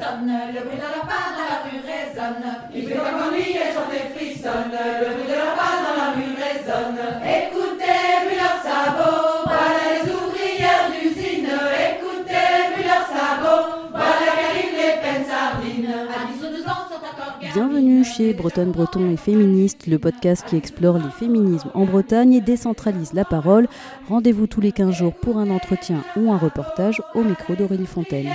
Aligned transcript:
sonne, 0.00 0.32
le 0.54 0.60
bruit 0.64 0.80
de 0.80 0.88
leur 0.88 1.04
pas 1.04 1.28
dans 1.36 1.46
la 1.52 1.58
rue 1.64 1.80
résonne. 1.84 2.44
Il 2.74 2.88
fait 2.88 2.96
comme 2.96 3.20
ennui 3.20 3.52
et 3.52 3.68
chante 3.74 3.92
et 3.92 4.08
frissonne, 4.16 4.72
le 4.72 5.06
bruit 5.12 5.28
de 5.28 5.36
leur 5.36 5.52
pas 5.60 5.76
dans 5.84 5.96
la 6.00 6.08
rue 6.16 6.32
résonne. 6.40 7.00
Écoutez, 7.20 8.00
plus 8.24 8.38
leurs 8.40 8.60
sabots, 8.64 9.44
voilà 9.44 9.82
les 9.92 10.04
ouvrières 10.08 10.88
d'usine. 10.88 11.52
Écoutez, 11.92 12.48
plus 12.72 12.84
leurs 12.88 13.08
sabots, 13.12 13.92
voilà 13.92 14.28
qu'arrivent 14.40 14.78
les 14.80 14.96
peines 15.04 15.26
sardines. 15.28 15.92
À 16.08 16.32
10 16.32 16.48
ou 16.48 16.50
12 16.56 16.66
ans 16.66 16.84
sont 16.88 17.04
encore 17.04 17.36
Bienvenue 17.52 18.04
chez 18.04 18.32
Bretonne 18.32 18.72
Breton 18.72 19.10
et 19.10 19.18
Féministe, 19.18 19.86
le 19.86 19.98
podcast 19.98 20.44
qui 20.48 20.56
explore 20.56 20.96
les 20.96 21.10
féminismes 21.18 21.70
en 21.74 21.84
Bretagne 21.84 22.32
et 22.32 22.40
décentralise 22.40 23.12
la 23.12 23.26
parole. 23.26 23.68
Rendez-vous 24.08 24.46
tous 24.46 24.62
les 24.62 24.72
15 24.72 24.94
jours 24.94 25.14
pour 25.14 25.36
un 25.36 25.50
entretien 25.50 26.02
ou 26.16 26.32
un 26.32 26.38
reportage 26.38 27.02
au 27.14 27.22
micro 27.22 27.54
d'Aurélie 27.54 27.86
Fontaine. 27.86 28.30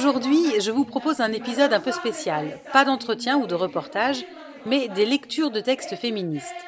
Aujourd'hui, 0.00 0.58
je 0.62 0.70
vous 0.70 0.86
propose 0.86 1.20
un 1.20 1.30
épisode 1.30 1.74
un 1.74 1.80
peu 1.80 1.92
spécial. 1.92 2.58
Pas 2.72 2.86
d'entretien 2.86 3.36
ou 3.36 3.46
de 3.46 3.54
reportage, 3.54 4.24
mais 4.64 4.88
des 4.88 5.04
lectures 5.04 5.50
de 5.50 5.60
textes 5.60 5.94
féministes. 5.94 6.64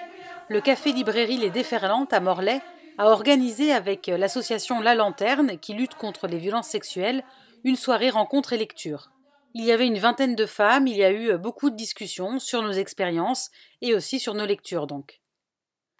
Le 0.51 0.61
café 0.61 0.93
librairie 0.93 1.39
Les 1.39 1.49
Déferlantes 1.49 2.13
à 2.13 2.21
Morlaix 2.21 2.61
a 2.99 3.09
organisé 3.09 3.73
avec 3.73 4.09
l'association 4.09 4.83
La 4.83 4.95
Lanterne, 4.95 5.59
qui 5.59 5.73
lutte 5.73 5.95
contre 5.95 6.27
les 6.27 6.37
violences 6.37 6.69
sexuelles, 6.69 7.25
une 7.65 7.77
soirée 7.77 8.11
rencontre 8.11 8.53
et 8.53 8.59
lecture. 8.59 9.13
Il 9.55 9.65
y 9.65 9.73
avait 9.73 9.87
une 9.87 9.99
vingtaine 9.99 10.37
de 10.37 10.45
femmes, 10.45 10.87
il 10.87 10.99
y 10.99 11.05
a 11.05 11.11
eu 11.11 11.39
beaucoup 11.39 11.71
de 11.71 11.77
discussions 11.77 12.39
sur 12.39 12.61
nos 12.61 12.73
expériences 12.73 13.49
et 13.81 13.95
aussi 13.95 14.21
sur 14.21 14.35
nos 14.35 14.45
lectures 14.45 14.87
donc. 14.87 15.23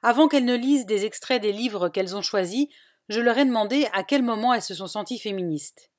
Avant 0.03 0.29
qu'elles 0.29 0.45
ne 0.45 0.55
lisent 0.55 0.85
des 0.85 1.07
extraits 1.07 1.41
des 1.41 1.53
livres 1.53 1.89
qu'elles 1.89 2.15
ont 2.15 2.21
choisis, 2.21 2.67
je 3.09 3.21
leur 3.21 3.39
ai 3.39 3.47
demandé 3.47 3.89
à 3.95 4.03
quel 4.03 4.23
moment 4.23 4.53
elles 4.53 4.61
se 4.61 4.75
sont 4.75 4.87
senties 4.87 5.19
féministes. 5.19 5.92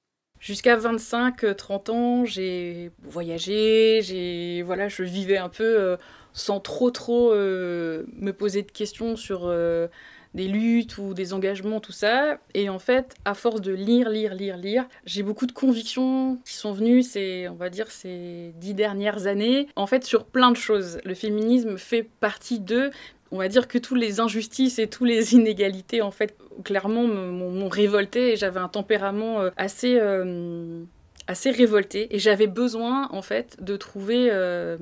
Jusqu'à 0.43 0.75
25-30 0.75 1.91
ans, 1.91 2.25
j'ai 2.25 2.91
voyagé, 3.01 4.01
j'ai 4.03 4.61
voilà, 4.61 4.89
je 4.89 5.01
vivais 5.01 5.37
un 5.37 5.47
peu 5.47 5.63
euh, 5.63 5.95
sans 6.33 6.59
trop 6.59 6.91
trop 6.91 7.31
euh, 7.31 8.03
me 8.17 8.33
poser 8.33 8.61
de 8.61 8.69
questions 8.69 9.15
sur 9.15 9.43
euh, 9.45 9.87
des 10.33 10.49
luttes 10.49 10.97
ou 10.97 11.13
des 11.13 11.31
engagements, 11.31 11.79
tout 11.79 11.93
ça. 11.93 12.39
Et 12.55 12.67
en 12.67 12.77
fait, 12.77 13.15
à 13.23 13.35
force 13.35 13.61
de 13.61 13.71
lire, 13.71 14.09
lire, 14.09 14.35
lire, 14.35 14.57
lire, 14.57 14.85
j'ai 15.05 15.23
beaucoup 15.23 15.45
de 15.45 15.53
convictions 15.53 16.37
qui 16.45 16.55
sont 16.55 16.73
venues, 16.73 17.03
c'est, 17.03 17.47
on 17.47 17.55
va 17.55 17.69
dire, 17.69 17.89
ces 17.89 18.51
dix 18.57 18.73
dernières 18.73 19.27
années, 19.27 19.69
en 19.77 19.87
fait, 19.87 20.03
sur 20.03 20.25
plein 20.25 20.51
de 20.51 20.57
choses. 20.57 20.99
Le 21.05 21.13
féminisme 21.13 21.77
fait 21.77 22.03
partie 22.03 22.59
d'eux. 22.59 22.91
On 23.33 23.37
va 23.39 23.47
dire 23.47 23.67
que 23.67 23.79
toutes 23.79 23.97
les 23.97 24.19
injustices 24.19 24.77
et 24.77 24.87
toutes 24.87 25.07
les 25.07 25.33
inégalités, 25.39 26.01
en 26.03 26.11
fait, 26.11 26.37
clairement, 26.63 27.07
me- 27.07 27.31
m'ont 27.31 27.67
révolté 27.67 28.33
et 28.33 28.35
j'avais 28.35 28.59
un 28.59 28.67
tempérament 28.69 29.41
euh, 29.41 29.49
assez, 29.57 29.97
euh, 29.99 30.83
assez 31.25 31.49
révolté. 31.49 32.15
Et 32.15 32.19
j'avais 32.19 32.45
besoin, 32.45 33.09
en 33.11 33.23
fait, 33.23 33.57
de 33.59 33.75
trouver 33.75 34.27
euh, 34.29 34.77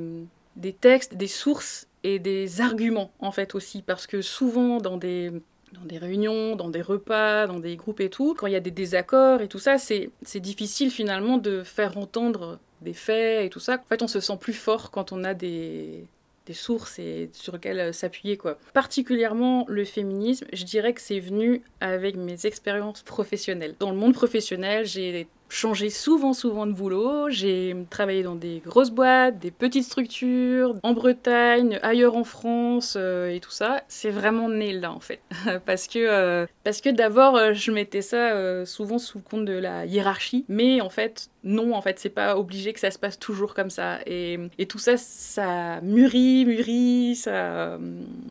des 0.58 0.74
textes, 0.74 1.16
des 1.16 1.28
sources 1.28 1.88
et 2.04 2.20
des 2.20 2.60
arguments, 2.60 3.12
en 3.20 3.32
fait, 3.32 3.56
aussi. 3.56 3.84
Parce 3.84 4.06
que 4.06 4.22
souvent, 4.22 4.80
dans 4.80 4.98
des, 4.98 5.32
dans 5.72 5.86
des 5.86 5.98
réunions, 5.98 6.58
dans 6.58 6.70
des 6.70 6.82
repas, 6.82 7.48
dans 7.48 7.60
des 7.60 7.78
groupes 7.78 8.02
et 8.02 8.10
tout, 8.10 8.36
quand 8.38 8.48
il 8.48 8.54
y 8.54 8.58
a 8.58 8.60
des 8.60 8.72
désaccords 8.72 9.42
et 9.42 9.48
tout 9.48 9.60
ça, 9.60 9.78
c'est 9.78 10.12
difficile 10.42 10.92
finalement 10.92 11.38
de 11.38 11.64
faire 11.64 11.98
entendre 11.98 12.60
des 12.82 12.94
faits 12.94 13.46
et 13.46 13.50
tout 13.50 13.62
ça. 13.62 13.76
En 13.76 13.88
fait, 13.88 14.02
on 14.02 14.08
se 14.10 14.20
sent 14.20 14.38
plus 14.42 14.52
fort 14.54 14.92
quand 14.92 15.14
on 15.14 15.24
a 15.24 15.34
des, 15.34 16.04
des 16.46 16.54
sources 16.54 17.00
et 17.00 17.30
sur 17.34 17.54
lesquelles 17.54 17.80
euh, 17.80 17.92
s'appuyer 17.92 18.38
quoi. 18.38 18.58
Particulièrement 18.74 19.66
le 19.68 19.86
féminisme, 19.86 20.48
je 20.54 20.64
dirais 20.64 20.94
que 20.94 21.02
c'est 21.02 21.20
venu 21.20 21.62
avec 21.80 22.16
mes 22.16 22.46
expériences 22.46 23.04
professionnelles. 23.04 23.76
Dans 23.80 23.92
le 23.92 23.98
monde 23.98 24.14
professionnel, 24.14 24.86
j'ai 24.86 25.28
changé 25.52 25.90
souvent 25.90 26.34
souvent 26.34 26.66
de 26.66 26.72
boulot, 26.72 27.30
j'ai 27.30 27.76
travaillé 27.90 28.24
dans 28.24 28.36
des 28.36 28.62
grosses 28.66 28.90
boîtes, 28.90 29.38
des 29.38 29.52
petites 29.52 29.84
structures, 29.84 30.76
en 30.82 30.94
Bretagne, 30.94 31.78
ailleurs 31.84 32.16
en 32.16 32.24
France 32.24 32.96
euh, 32.98 33.30
et 33.30 33.40
tout 33.42 33.52
ça. 33.52 33.84
C'est 33.88 34.10
vraiment 34.10 34.50
né 34.50 34.72
là 34.72 34.92
en 34.92 35.02
fait. 35.02 35.22
parce 35.66 35.88
que 35.88 36.00
euh, 36.00 36.46
que 36.64 36.90
d'abord 36.90 37.36
euh, 37.36 37.54
je 37.54 37.72
mettais 37.72 38.02
ça 38.02 38.66
souvent 38.66 38.98
sous 38.98 39.18
le 39.18 39.24
compte 39.24 39.46
de 39.46 39.54
la 39.54 39.86
hiérarchie, 39.86 40.46
mais 40.48 40.80
en 40.82 40.90
fait 40.90 41.30
non, 41.44 41.76
en 41.76 41.82
fait 41.82 42.00
c'est 42.00 42.10
pas 42.10 42.38
obligé 42.38 42.72
que 42.72 42.80
ça 42.80 42.92
se 42.92 42.98
passe 42.98 43.20
toujours 43.20 43.54
comme 43.54 43.70
ça. 43.70 44.00
Et, 44.06 44.40
tout 44.70 44.80
ça, 44.80 44.96
ça 44.96 45.82
mûrit, 45.82 46.46
mûrit, 46.46 47.22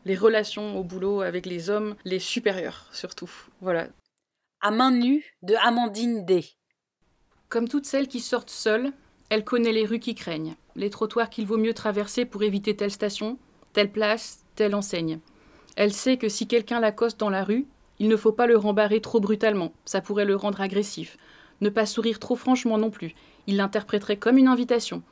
les 0.05 0.15
relations 0.15 0.79
au 0.79 0.83
boulot 0.83 1.21
avec 1.21 1.45
les 1.45 1.69
hommes, 1.69 1.95
les 2.03 2.19
supérieurs 2.19 2.87
surtout. 2.91 3.29
Voilà. 3.61 3.87
À 4.61 4.71
main 4.71 4.91
nue 4.91 5.23
de 5.43 5.53
Amandine 5.63 6.25
D. 6.25 6.45
Comme 7.51 7.67
toutes 7.67 7.85
celles 7.85 8.07
qui 8.07 8.21
sortent 8.21 8.49
seules, 8.49 8.93
elle 9.27 9.43
connaît 9.43 9.73
les 9.73 9.85
rues 9.85 9.99
qui 9.99 10.15
craignent, 10.15 10.55
les 10.77 10.89
trottoirs 10.89 11.29
qu'il 11.29 11.45
vaut 11.45 11.57
mieux 11.57 11.73
traverser 11.73 12.23
pour 12.23 12.43
éviter 12.43 12.77
telle 12.77 12.91
station, 12.91 13.37
telle 13.73 13.91
place, 13.91 14.45
telle 14.55 14.73
enseigne. 14.73 15.19
Elle 15.75 15.91
sait 15.91 16.15
que 16.15 16.29
si 16.29 16.47
quelqu'un 16.47 16.79
l'accoste 16.79 17.19
dans 17.19 17.29
la 17.29 17.43
rue, 17.43 17.67
il 17.99 18.07
ne 18.07 18.15
faut 18.15 18.31
pas 18.31 18.47
le 18.47 18.55
rembarrer 18.55 19.01
trop 19.01 19.19
brutalement, 19.19 19.73
ça 19.83 19.99
pourrait 19.99 20.23
le 20.23 20.37
rendre 20.37 20.61
agressif. 20.61 21.17
Ne 21.59 21.67
pas 21.67 21.85
sourire 21.85 22.19
trop 22.19 22.37
franchement 22.37 22.77
non 22.77 22.89
plus, 22.89 23.15
il 23.47 23.57
l'interpréterait 23.57 24.15
comme 24.15 24.37
une 24.37 24.47
invitation. 24.47 25.03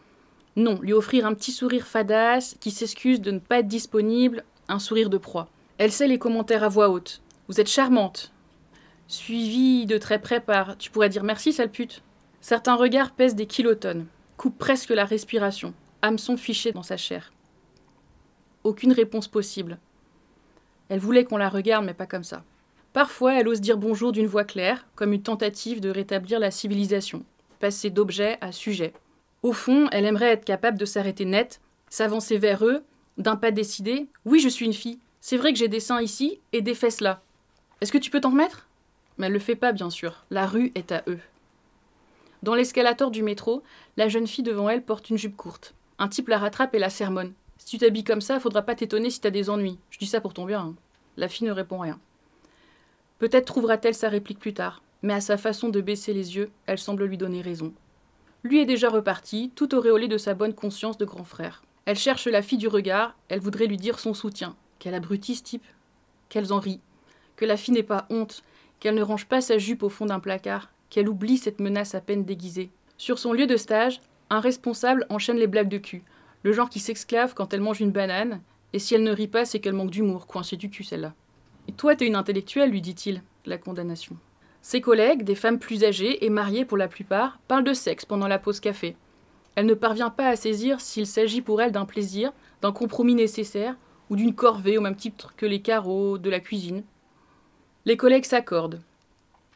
Non, 0.55 0.79
lui 0.81 0.93
offrir 0.93 1.25
un 1.25 1.33
petit 1.33 1.51
sourire 1.51 1.87
fadasse 1.87 2.55
qui 2.61 2.71
s'excuse 2.71 3.19
de 3.19 3.31
ne 3.31 3.39
pas 3.39 3.59
être 3.59 3.67
disponible, 3.67 4.45
un 4.69 4.79
sourire 4.79 5.09
de 5.09 5.17
proie. 5.17 5.49
Elle 5.77 5.91
sait 5.91 6.07
les 6.07 6.19
commentaires 6.19 6.63
à 6.63 6.69
voix 6.69 6.89
haute. 6.89 7.21
Vous 7.49 7.59
êtes 7.59 7.67
charmante. 7.67 8.31
Suivi 9.09 9.85
de 9.85 9.97
très 9.97 10.21
près 10.21 10.39
par 10.39 10.77
Tu 10.77 10.89
pourrais 10.89 11.09
dire 11.09 11.25
merci, 11.25 11.51
sale 11.51 11.69
pute. 11.69 12.01
Certains 12.41 12.75
regards 12.75 13.11
pèsent 13.11 13.35
des 13.35 13.45
kilotonnes, 13.45 14.05
coupent 14.37 14.57
presque 14.57 14.89
la 14.89 15.05
respiration, 15.05 15.73
hameçon 16.01 16.37
fiché 16.37 16.71
dans 16.71 16.83
sa 16.83 16.97
chair. 16.97 17.33
Aucune 18.63 18.93
réponse 18.93 19.27
possible. 19.27 19.77
Elle 20.87 20.99
voulait 20.99 21.25
qu'on 21.25 21.37
la 21.37 21.49
regarde, 21.49 21.85
mais 21.85 21.93
pas 21.93 22.07
comme 22.07 22.23
ça. 22.23 22.43
Parfois, 22.93 23.35
elle 23.39 23.47
ose 23.47 23.61
dire 23.61 23.77
bonjour 23.77 24.11
d'une 24.11 24.25
voix 24.25 24.45
claire, 24.45 24.87
comme 24.95 25.13
une 25.13 25.21
tentative 25.21 25.79
de 25.79 25.89
rétablir 25.89 26.39
la 26.39 26.49
civilisation, 26.49 27.23
passer 27.59 27.89
d'objet 27.89 28.37
à 28.41 28.51
sujet. 28.51 28.93
Au 29.43 29.53
fond, 29.53 29.87
elle 29.91 30.05
aimerait 30.05 30.31
être 30.31 30.45
capable 30.45 30.77
de 30.77 30.85
s'arrêter 30.85 31.25
net, 31.25 31.61
s'avancer 31.89 32.37
vers 32.37 32.65
eux, 32.65 32.83
d'un 33.17 33.35
pas 33.35 33.51
décidé. 33.51 34.07
Oui, 34.25 34.39
je 34.39 34.49
suis 34.49 34.65
une 34.65 34.73
fille. 34.73 34.99
C'est 35.21 35.37
vrai 35.37 35.53
que 35.53 35.59
j'ai 35.59 35.67
des 35.67 35.79
seins 35.79 36.01
ici 36.01 36.39
et 36.53 36.61
des 36.61 36.73
fesses 36.73 37.01
là. 37.01 37.21
Est-ce 37.81 37.91
que 37.91 37.97
tu 37.97 38.09
peux 38.09 38.21
t'en 38.21 38.31
remettre? 38.31 38.67
Mais 39.17 39.27
elle 39.27 39.33
le 39.33 39.39
fait 39.39 39.55
pas, 39.55 39.71
bien 39.71 39.89
sûr. 39.89 40.25
La 40.29 40.47
rue 40.47 40.71
est 40.75 40.91
à 40.91 41.03
eux. 41.07 41.19
Dans 42.43 42.55
l'escalator 42.55 43.11
du 43.11 43.23
métro, 43.23 43.63
la 43.97 44.07
jeune 44.07 44.27
fille 44.27 44.43
devant 44.43 44.69
elle 44.69 44.83
porte 44.83 45.09
une 45.09 45.17
jupe 45.17 45.35
courte. 45.35 45.73
Un 45.97 46.07
type 46.07 46.29
la 46.29 46.37
rattrape 46.37 46.73
et 46.73 46.79
la 46.79 46.89
sermonne. 46.89 47.33
Si 47.57 47.65
tu 47.65 47.77
t'habilles 47.77 48.05
comme 48.05 48.21
ça, 48.21 48.39
faudra 48.39 48.61
pas 48.61 48.75
t'étonner 48.75 49.09
si 49.09 49.19
t'as 49.19 49.29
des 49.29 49.49
ennuis. 49.49 49.77
Je 49.89 49.99
dis 49.99 50.05
ça 50.05 50.21
pour 50.21 50.33
ton 50.33 50.45
bien. 50.45 50.61
hein. 50.61 50.75
La 51.17 51.27
fille 51.27 51.45
ne 51.47 51.51
répond 51.51 51.79
rien. 51.79 51.99
Peut-être 53.17 53.45
trouvera-t-elle 53.47 53.95
sa 53.95 54.07
réplique 54.07 54.39
plus 54.39 54.53
tard, 54.53 54.81
mais 55.01 55.13
à 55.13 55.19
sa 55.19 55.37
façon 55.37 55.67
de 55.67 55.81
baisser 55.81 56.13
les 56.13 56.37
yeux, 56.37 56.49
elle 56.65 56.77
semble 56.77 57.03
lui 57.03 57.17
donner 57.17 57.41
raison. 57.41 57.73
Lui 58.43 58.61
est 58.61 58.65
déjà 58.65 58.87
reparti, 58.87 59.51
tout 59.53 59.75
auréolé 59.75 60.07
de 60.07 60.17
sa 60.17 60.33
bonne 60.33 60.53
conscience 60.53 60.97
de 60.97 61.03
grand 61.03 61.25
frère. 61.25 61.61
Elle 61.83 61.97
cherche 61.97 62.27
la 62.27 62.41
fille 62.41 62.57
du 62.57 62.69
regard, 62.69 63.17
elle 63.27 63.41
voudrait 63.41 63.65
lui 63.67 63.75
dire 63.75 63.99
son 63.99 64.13
soutien. 64.13 64.55
Quel 64.79 64.93
abruti 64.93 65.35
ce 65.35 65.43
type 65.43 65.65
Qu'elles 66.29 66.53
en 66.53 66.59
rient. 66.59 66.79
Que 67.35 67.43
la 67.43 67.57
fille 67.57 67.73
n'ait 67.73 67.83
pas 67.83 68.05
honte, 68.09 68.43
qu'elle 68.79 68.95
ne 68.95 69.01
range 69.03 69.25
pas 69.25 69.41
sa 69.41 69.57
jupe 69.57 69.83
au 69.83 69.89
fond 69.89 70.05
d'un 70.05 70.21
placard, 70.21 70.69
qu'elle 70.89 71.09
oublie 71.09 71.37
cette 71.37 71.59
menace 71.59 71.95
à 71.95 72.01
peine 72.01 72.25
déguisée. 72.25 72.69
Sur 72.97 73.19
son 73.19 73.33
lieu 73.33 73.47
de 73.47 73.57
stage, 73.57 74.01
un 74.29 74.39
responsable 74.39 75.05
enchaîne 75.09 75.37
les 75.37 75.47
blagues 75.47 75.69
de 75.69 75.77
cul, 75.77 76.03
le 76.43 76.53
genre 76.53 76.69
qui 76.69 76.79
s'exclave 76.79 77.33
quand 77.33 77.53
elle 77.53 77.61
mange 77.61 77.81
une 77.81 77.91
banane, 77.91 78.41
et 78.73 78.79
si 78.79 78.95
elle 78.95 79.03
ne 79.03 79.11
rit 79.11 79.27
pas, 79.27 79.45
c'est 79.45 79.59
qu'elle 79.59 79.73
manque 79.73 79.91
d'humour, 79.91 80.27
coincée 80.27 80.57
du 80.57 80.69
cul 80.69 80.83
celle-là. 80.83 81.13
Et 81.67 81.71
toi, 81.71 81.95
t'es 81.95 82.07
une 82.07 82.15
intellectuelle, 82.15 82.71
lui 82.71 82.81
dit-il, 82.81 83.23
la 83.45 83.57
condamnation. 83.57 84.15
Ses 84.61 84.81
collègues, 84.81 85.23
des 85.23 85.35
femmes 85.35 85.59
plus 85.59 85.83
âgées 85.83 86.25
et 86.25 86.29
mariées 86.29 86.65
pour 86.65 86.77
la 86.77 86.87
plupart, 86.87 87.39
parlent 87.47 87.63
de 87.63 87.73
sexe 87.73 88.05
pendant 88.05 88.27
la 88.27 88.39
pause 88.39 88.59
café. 88.59 88.95
Elle 89.55 89.65
ne 89.65 89.73
parvient 89.73 90.09
pas 90.09 90.27
à 90.27 90.35
saisir 90.35 90.81
s'il 90.81 91.07
s'agit 91.07 91.41
pour 91.41 91.61
elle 91.61 91.71
d'un 91.71 91.85
plaisir, 91.85 92.31
d'un 92.61 92.71
compromis 92.71 93.15
nécessaire, 93.15 93.75
ou 94.09 94.15
d'une 94.15 94.35
corvée 94.35 94.77
au 94.77 94.81
même 94.81 94.95
titre 94.95 95.33
que 95.35 95.45
les 95.45 95.61
carreaux, 95.61 96.17
de 96.17 96.29
la 96.29 96.39
cuisine. 96.39 96.83
Les 97.85 97.97
collègues 97.97 98.25
s'accordent. 98.25 98.81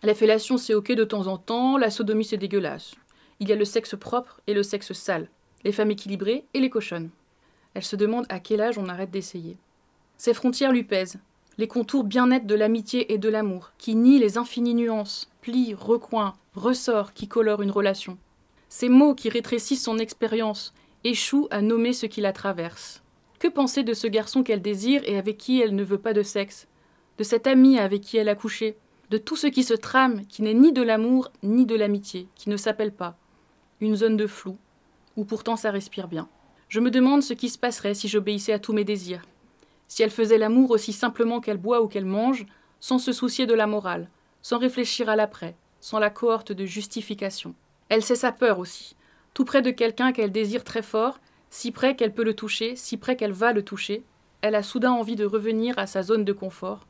La 0.05 0.13
fellation 0.13 0.57
c'est 0.57 0.73
ok 0.73 0.91
de 0.91 1.05
temps 1.05 1.27
en 1.27 1.37
temps, 1.37 1.77
la 1.77 1.89
sodomie 1.89 2.25
c'est 2.25 2.35
dégueulasse. 2.35 2.95
Il 3.39 3.47
y 3.47 3.53
a 3.53 3.55
le 3.55 3.63
sexe 3.63 3.95
propre 3.97 4.41
et 4.47 4.53
le 4.53 4.61
sexe 4.61 4.91
sale, 4.91 5.29
les 5.63 5.71
femmes 5.71 5.91
équilibrées 5.91 6.43
et 6.53 6.59
les 6.59 6.69
cochonnes. 6.69 7.09
Elle 7.73 7.85
se 7.85 7.95
demande 7.95 8.25
à 8.27 8.41
quel 8.41 8.59
âge 8.59 8.77
on 8.77 8.89
arrête 8.89 9.11
d'essayer. 9.11 9.55
Ses 10.17 10.33
frontières 10.33 10.73
lui 10.73 10.83
pèsent, 10.83 11.19
les 11.57 11.69
contours 11.69 12.03
bien 12.03 12.27
nets 12.27 12.45
de 12.45 12.53
l'amitié 12.53 13.13
et 13.13 13.17
de 13.17 13.29
l'amour, 13.29 13.71
qui 13.77 13.95
nient 13.95 14.19
les 14.19 14.37
infinies 14.37 14.73
nuances, 14.73 15.31
plis, 15.41 15.73
recoins, 15.73 16.33
ressorts 16.53 17.13
qui 17.13 17.29
colorent 17.29 17.61
une 17.61 17.71
relation. 17.71 18.17
Ces 18.67 18.89
mots 18.89 19.15
qui 19.15 19.29
rétrécissent 19.29 19.83
son 19.83 19.99
expérience 19.99 20.73
échouent 21.05 21.47
à 21.49 21.61
nommer 21.61 21.93
ce 21.93 22.07
qui 22.07 22.19
la 22.19 22.33
traverse. 22.33 23.01
Que 23.39 23.47
penser 23.47 23.83
de 23.83 23.93
ce 23.93 24.07
garçon 24.07 24.43
qu'elle 24.43 24.61
désire 24.61 25.01
et 25.05 25.17
avec 25.17 25.37
qui 25.37 25.61
elle 25.61 25.75
ne 25.75 25.83
veut 25.83 25.97
pas 25.97 26.13
de 26.13 26.23
sexe? 26.23 26.67
De 27.17 27.23
cette 27.23 27.47
amie 27.47 27.79
avec 27.79 28.01
qui 28.01 28.17
elle 28.17 28.29
a 28.29 28.35
couché, 28.35 28.75
de 29.13 29.19
tout 29.19 29.35
ce 29.35 29.45
qui 29.45 29.63
se 29.63 29.75
trame, 29.75 30.25
qui 30.25 30.41
n'est 30.41 30.55
ni 30.55 30.73
de 30.73 30.81
l'amour 30.81 31.31
ni 31.43 31.67
de 31.67 31.75
l'amitié, 31.75 32.27
qui 32.33 32.49
ne 32.49 32.57
s'appelle 32.57 32.91
pas. 32.91 33.15
Une 33.79 33.95
zone 33.95 34.17
de 34.17 34.25
flou, 34.25 34.57
où 35.15 35.23
pourtant 35.23 35.55
ça 35.55 35.69
respire 35.69 36.07
bien. 36.07 36.27
Je 36.67 36.79
me 36.79 36.89
demande 36.89 37.21
ce 37.21 37.35
qui 37.35 37.49
se 37.49 37.59
passerait 37.59 37.93
si 37.93 38.07
j'obéissais 38.07 38.53
à 38.53 38.57
tous 38.57 38.73
mes 38.73 38.83
désirs. 38.83 39.21
Si 39.87 40.01
elle 40.01 40.09
faisait 40.09 40.39
l'amour 40.39 40.71
aussi 40.71 40.93
simplement 40.93 41.41
qu'elle 41.41 41.59
boit 41.59 41.83
ou 41.83 41.87
qu'elle 41.87 42.07
mange, 42.07 42.47
sans 42.79 42.97
se 42.97 43.11
soucier 43.11 43.45
de 43.45 43.53
la 43.53 43.67
morale, 43.67 44.09
sans 44.41 44.57
réfléchir 44.57 45.09
à 45.09 45.15
l'après, 45.15 45.55
sans 45.79 45.99
la 45.99 46.09
cohorte 46.09 46.51
de 46.51 46.65
justification. 46.65 47.53
Elle 47.89 48.01
sait 48.01 48.15
sa 48.15 48.31
peur 48.31 48.57
aussi, 48.57 48.95
tout 49.35 49.45
près 49.45 49.61
de 49.61 49.69
quelqu'un 49.69 50.11
qu'elle 50.11 50.31
désire 50.31 50.63
très 50.63 50.81
fort, 50.81 51.19
si 51.51 51.69
près 51.69 51.95
qu'elle 51.95 52.15
peut 52.15 52.23
le 52.23 52.33
toucher, 52.33 52.75
si 52.75 52.97
près 52.97 53.15
qu'elle 53.15 53.31
va 53.31 53.53
le 53.53 53.61
toucher, 53.61 54.01
elle 54.41 54.55
a 54.55 54.63
soudain 54.63 54.91
envie 54.93 55.15
de 55.15 55.25
revenir 55.25 55.77
à 55.77 55.85
sa 55.85 56.01
zone 56.01 56.25
de 56.25 56.33
confort, 56.33 56.87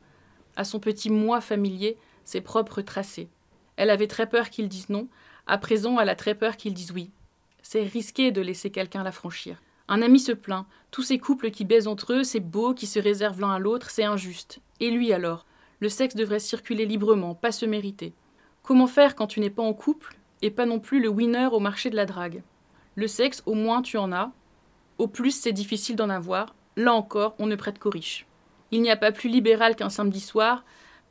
à 0.56 0.64
son 0.64 0.80
petit 0.80 1.10
moi 1.10 1.42
familier, 1.42 1.98
ses 2.24 2.40
propres 2.40 2.82
tracés. 2.82 3.28
Elle 3.76 3.90
avait 3.90 4.06
très 4.06 4.28
peur 4.28 4.50
qu'il 4.50 4.68
dise 4.68 4.88
non, 4.88 5.08
à 5.46 5.58
présent 5.58 5.98
elle 6.00 6.08
a 6.08 6.14
très 6.14 6.34
peur 6.34 6.56
qu'il 6.56 6.74
dise 6.74 6.92
oui. 6.92 7.10
C'est 7.62 7.82
risqué 7.82 8.32
de 8.32 8.40
laisser 8.40 8.70
quelqu'un 8.70 9.02
la 9.02 9.12
franchir. 9.12 9.60
Un 9.88 10.00
ami 10.00 10.18
se 10.18 10.32
plaint, 10.32 10.66
tous 10.90 11.02
ces 11.02 11.18
couples 11.18 11.50
qui 11.50 11.64
baisent 11.64 11.88
entre 11.88 12.14
eux, 12.14 12.24
c'est 12.24 12.40
beau, 12.40 12.72
qui 12.72 12.86
se 12.86 12.98
réservent 12.98 13.40
l'un 13.40 13.52
à 13.52 13.58
l'autre, 13.58 13.90
c'est 13.90 14.04
injuste. 14.04 14.60
Et 14.80 14.90
lui 14.90 15.12
alors? 15.12 15.44
Le 15.80 15.88
sexe 15.88 16.14
devrait 16.14 16.38
circuler 16.38 16.86
librement, 16.86 17.34
pas 17.34 17.52
se 17.52 17.66
mériter. 17.66 18.14
Comment 18.62 18.86
faire 18.86 19.14
quand 19.14 19.26
tu 19.26 19.40
n'es 19.40 19.50
pas 19.50 19.62
en 19.62 19.74
couple 19.74 20.16
et 20.40 20.50
pas 20.50 20.64
non 20.64 20.80
plus 20.80 21.02
le 21.02 21.08
winner 21.08 21.48
au 21.52 21.60
marché 21.60 21.90
de 21.90 21.96
la 21.96 22.06
drague? 22.06 22.42
Le 22.94 23.06
sexe, 23.06 23.42
au 23.44 23.54
moins 23.54 23.82
tu 23.82 23.98
en 23.98 24.12
as, 24.12 24.32
au 24.98 25.08
plus 25.08 25.32
c'est 25.32 25.52
difficile 25.52 25.96
d'en 25.96 26.08
avoir, 26.08 26.54
là 26.76 26.94
encore 26.94 27.34
on 27.38 27.46
ne 27.46 27.56
prête 27.56 27.78
qu'aux 27.78 27.90
riches. 27.90 28.26
Il 28.70 28.80
n'y 28.80 28.90
a 28.90 28.96
pas 28.96 29.12
plus 29.12 29.28
libéral 29.28 29.76
qu'un 29.76 29.90
samedi 29.90 30.20
soir, 30.20 30.64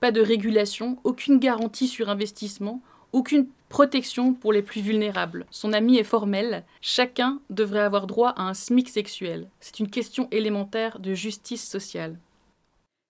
pas 0.04 0.12
de 0.12 0.20
régulation, 0.20 0.98
aucune 1.06 1.40
garantie 1.40 1.88
sur 1.88 2.10
investissement, 2.10 2.82
aucune 3.14 3.48
protection 3.70 4.34
pour 4.34 4.52
les 4.52 4.62
plus 4.62 4.82
vulnérables. 4.82 5.46
Son 5.50 5.72
ami 5.72 5.98
est 5.98 6.04
formel, 6.04 6.66
chacun 6.82 7.40
devrait 7.50 7.80
avoir 7.80 8.06
droit 8.06 8.32
à 8.32 8.42
un 8.42 8.54
SMIC 8.54 8.90
sexuel. 8.90 9.48
C'est 9.62 9.80
une 9.80 9.90
question 9.90 10.28
élémentaire 10.30 11.00
de 11.00 11.14
justice 11.14 11.66
sociale. 11.66 12.20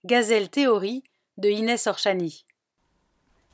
Gazelle 0.06 0.52
Théorie 0.52 1.02
de 1.40 1.50
Inès 1.50 1.88
Orchani. 1.88 2.46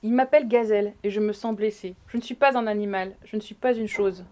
Il 0.04 0.12
m'appelle 0.12 0.50
Gazelle 0.50 0.94
et 1.06 1.10
je 1.10 1.22
me 1.22 1.32
sens 1.32 1.56
blessée. 1.56 1.96
Je 2.08 2.18
ne 2.18 2.22
suis 2.22 2.36
pas 2.36 2.58
un 2.58 2.68
animal, 2.68 3.16
je 3.24 3.38
ne 3.38 3.42
suis 3.42 3.56
pas 3.56 3.74
une 3.74 3.88
chose. 3.88 4.26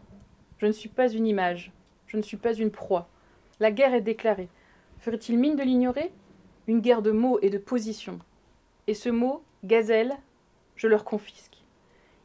Je 0.58 0.66
ne 0.66 0.74
suis 0.74 0.90
pas 0.90 1.08
une 1.08 1.28
image, 1.28 1.72
je 2.08 2.18
ne 2.18 2.24
suis 2.24 2.36
pas 2.36 2.54
une 2.54 2.72
proie. 2.72 3.08
La 3.62 3.72
guerre 3.72 3.94
est 3.94 4.02
déclarée. 4.02 4.50
Ferait-il 5.00 5.38
mine 5.38 5.56
de 5.56 5.64
l'ignorer? 5.64 6.12
Une 6.68 6.82
guerre 6.82 7.02
de 7.02 7.12
mots 7.12 7.40
et 7.42 7.50
de 7.50 7.58
positions. 7.58 8.20
Et 8.88 8.94
ce 8.94 9.10
mot, 9.10 9.44
gazelle, 9.66 10.16
je 10.78 10.88
leur 10.88 11.04
confisque. 11.04 11.58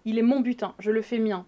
Il 0.04 0.18
est 0.18 0.22
mon 0.22 0.40
butin, 0.40 0.74
je 0.78 0.90
le 0.90 1.02
fais 1.02 1.18
mien. 1.18 1.44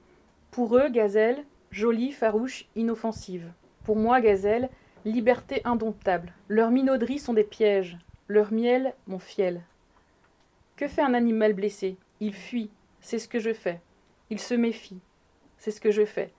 Pour 0.50 0.76
eux, 0.76 0.88
gazelle, 0.88 1.44
jolie, 1.70 2.12
farouche, 2.12 2.66
inoffensive. 2.75 3.52
Pour 3.84 3.96
moi, 3.96 4.20
gazelle, 4.20 4.70
liberté 5.05 5.61
indomptable. 5.64 6.32
Leurs 6.49 6.70
minauderies 6.70 7.19
sont 7.19 7.34
des 7.34 7.44
pièges, 7.44 7.99
leur 8.28 8.52
miel, 8.52 8.94
mon 9.06 9.19
fiel. 9.19 9.62
Que 10.76 10.88
fait 10.88 11.02
un 11.02 11.14
animal 11.14 11.52
blessé? 11.52 11.96
Il 12.20 12.34
fuit, 12.34 12.70
c'est 13.00 13.19
ce 13.19 13.28
que 13.28 13.38
je 13.38 13.52
fais. 13.52 13.81
Il 14.31 14.40
se 14.40 14.55
méfie, 14.55 15.00
c'est 15.58 15.70
ce 15.70 15.81
que 15.81 15.90
je 15.90 16.05
fais. 16.05 16.32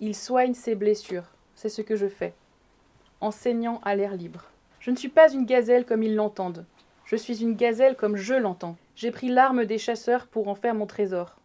Il 0.00 0.14
soigne 0.14 0.54
ses 0.54 0.74
blessures, 0.74 1.30
c'est 1.54 1.68
ce 1.68 1.82
que 1.82 1.94
je 1.94 2.08
fais. 2.08 2.34
Enseignant 3.20 3.80
à 3.84 3.94
l'air 3.94 4.14
libre. 4.14 4.46
Je 4.80 4.90
ne 4.90 4.96
suis 4.96 5.08
pas 5.08 5.32
une 5.32 5.46
gazelle 5.46 5.84
comme 5.84 6.02
ils 6.02 6.14
l'entendent. 6.14 6.64
Je 7.06 7.14
suis 7.14 7.40
une 7.40 7.54
gazelle 7.54 7.94
comme 7.94 8.16
je 8.16 8.34
l'entends. 8.34 8.76
J'ai 8.96 9.12
pris 9.12 9.28
l'arme 9.28 9.64
des 9.64 9.78
chasseurs 9.78 10.26
pour 10.26 10.48
en 10.48 10.56
faire 10.56 10.74
mon 10.74 10.86
trésor. 10.86 11.36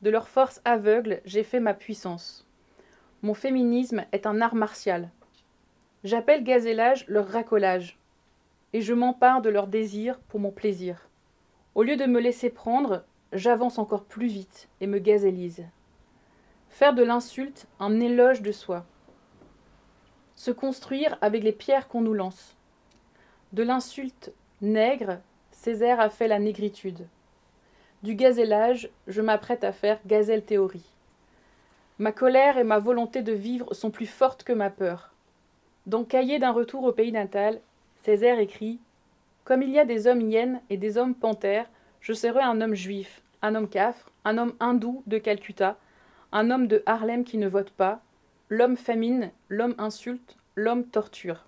De 0.00 0.08
leur 0.08 0.28
force 0.28 0.62
aveugle, 0.64 1.20
j'ai 1.26 1.42
fait 1.42 1.60
ma 1.60 1.74
puissance. 1.74 2.46
Mon 3.20 3.34
féminisme 3.34 4.06
est 4.12 4.24
un 4.24 4.40
art 4.40 4.54
martial. 4.54 5.10
J'appelle 6.04 6.42
gazellage 6.42 7.04
leur 7.06 7.28
racolage. 7.28 7.98
Et 8.72 8.80
je 8.80 8.94
m'empare 8.94 9.42
de 9.42 9.50
leur 9.50 9.66
désir 9.66 10.18
pour 10.28 10.40
mon 10.40 10.50
plaisir. 10.50 11.10
Au 11.74 11.82
lieu 11.82 11.96
de 11.96 12.06
me 12.06 12.20
laisser 12.20 12.48
prendre, 12.48 13.04
j'avance 13.34 13.78
encore 13.78 14.04
plus 14.04 14.28
vite 14.28 14.70
et 14.80 14.86
me 14.86 14.98
gazellise. 14.98 15.66
Faire 16.70 16.94
de 16.94 17.02
l'insulte 17.02 17.66
un 17.78 18.00
éloge 18.00 18.40
de 18.40 18.52
soi. 18.52 18.86
Se 20.34 20.50
construire 20.50 21.18
avec 21.20 21.42
les 21.42 21.52
pierres 21.52 21.88
qu'on 21.88 22.00
nous 22.00 22.14
lance. 22.14 22.56
De 23.52 23.62
l'insulte 23.62 24.32
Nègre, 24.62 25.20
Césaire 25.52 26.00
a 26.00 26.10
fait 26.10 26.28
la 26.28 26.38
négritude. 26.38 27.06
Du 28.02 28.14
gazellage, 28.14 28.90
je 29.06 29.22
m'apprête 29.22 29.64
à 29.64 29.72
faire 29.72 29.98
gazelle 30.04 30.44
théorie. 30.44 30.84
Ma 31.98 32.12
colère 32.12 32.58
et 32.58 32.64
ma 32.64 32.78
volonté 32.78 33.22
de 33.22 33.32
vivre 33.32 33.72
sont 33.72 33.90
plus 33.90 34.06
fortes 34.06 34.44
que 34.44 34.52
ma 34.52 34.68
peur. 34.68 35.14
Dans 35.86 36.04
Cahier 36.04 36.38
d'un 36.38 36.50
retour 36.50 36.84
au 36.84 36.92
pays 36.92 37.10
natal, 37.10 37.58
Césaire 38.02 38.38
écrit 38.38 38.78
Comme 39.44 39.62
il 39.62 39.70
y 39.70 39.78
a 39.78 39.86
des 39.86 40.06
hommes 40.06 40.20
hyènes 40.20 40.60
et 40.68 40.76
des 40.76 40.98
hommes 40.98 41.14
panthères, 41.14 41.70
je 42.02 42.12
serai 42.12 42.42
un 42.42 42.60
homme 42.60 42.74
juif, 42.74 43.22
un 43.40 43.54
homme 43.54 43.68
cafre, 43.68 44.10
un 44.26 44.36
homme 44.36 44.52
hindou 44.60 45.02
de 45.06 45.16
Calcutta, 45.16 45.78
un 46.32 46.50
homme 46.50 46.66
de 46.66 46.82
Harlem 46.84 47.24
qui 47.24 47.38
ne 47.38 47.48
vote 47.48 47.70
pas, 47.70 48.02
l'homme 48.50 48.76
famine, 48.76 49.30
l'homme 49.48 49.74
insulte, 49.78 50.36
l'homme 50.54 50.84
torture. 50.84 51.46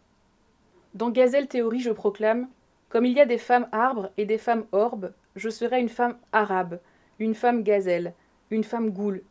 Dans 0.94 1.10
Gazelle 1.10 1.48
Théorie, 1.48 1.80
je 1.80 1.90
proclame 1.90 2.48
comme 2.92 3.06
il 3.06 3.14
y 3.14 3.20
a 3.20 3.26
des 3.26 3.38
femmes 3.38 3.68
arbres 3.72 4.10
et 4.18 4.26
des 4.26 4.36
femmes 4.36 4.66
orbes, 4.70 5.14
je 5.34 5.48
serai 5.48 5.80
une 5.80 5.88
femme 5.88 6.18
arabe, 6.30 6.78
une 7.18 7.34
femme 7.34 7.62
gazelle, 7.62 8.12
une 8.50 8.64
femme 8.64 8.90
goule, 8.90 9.22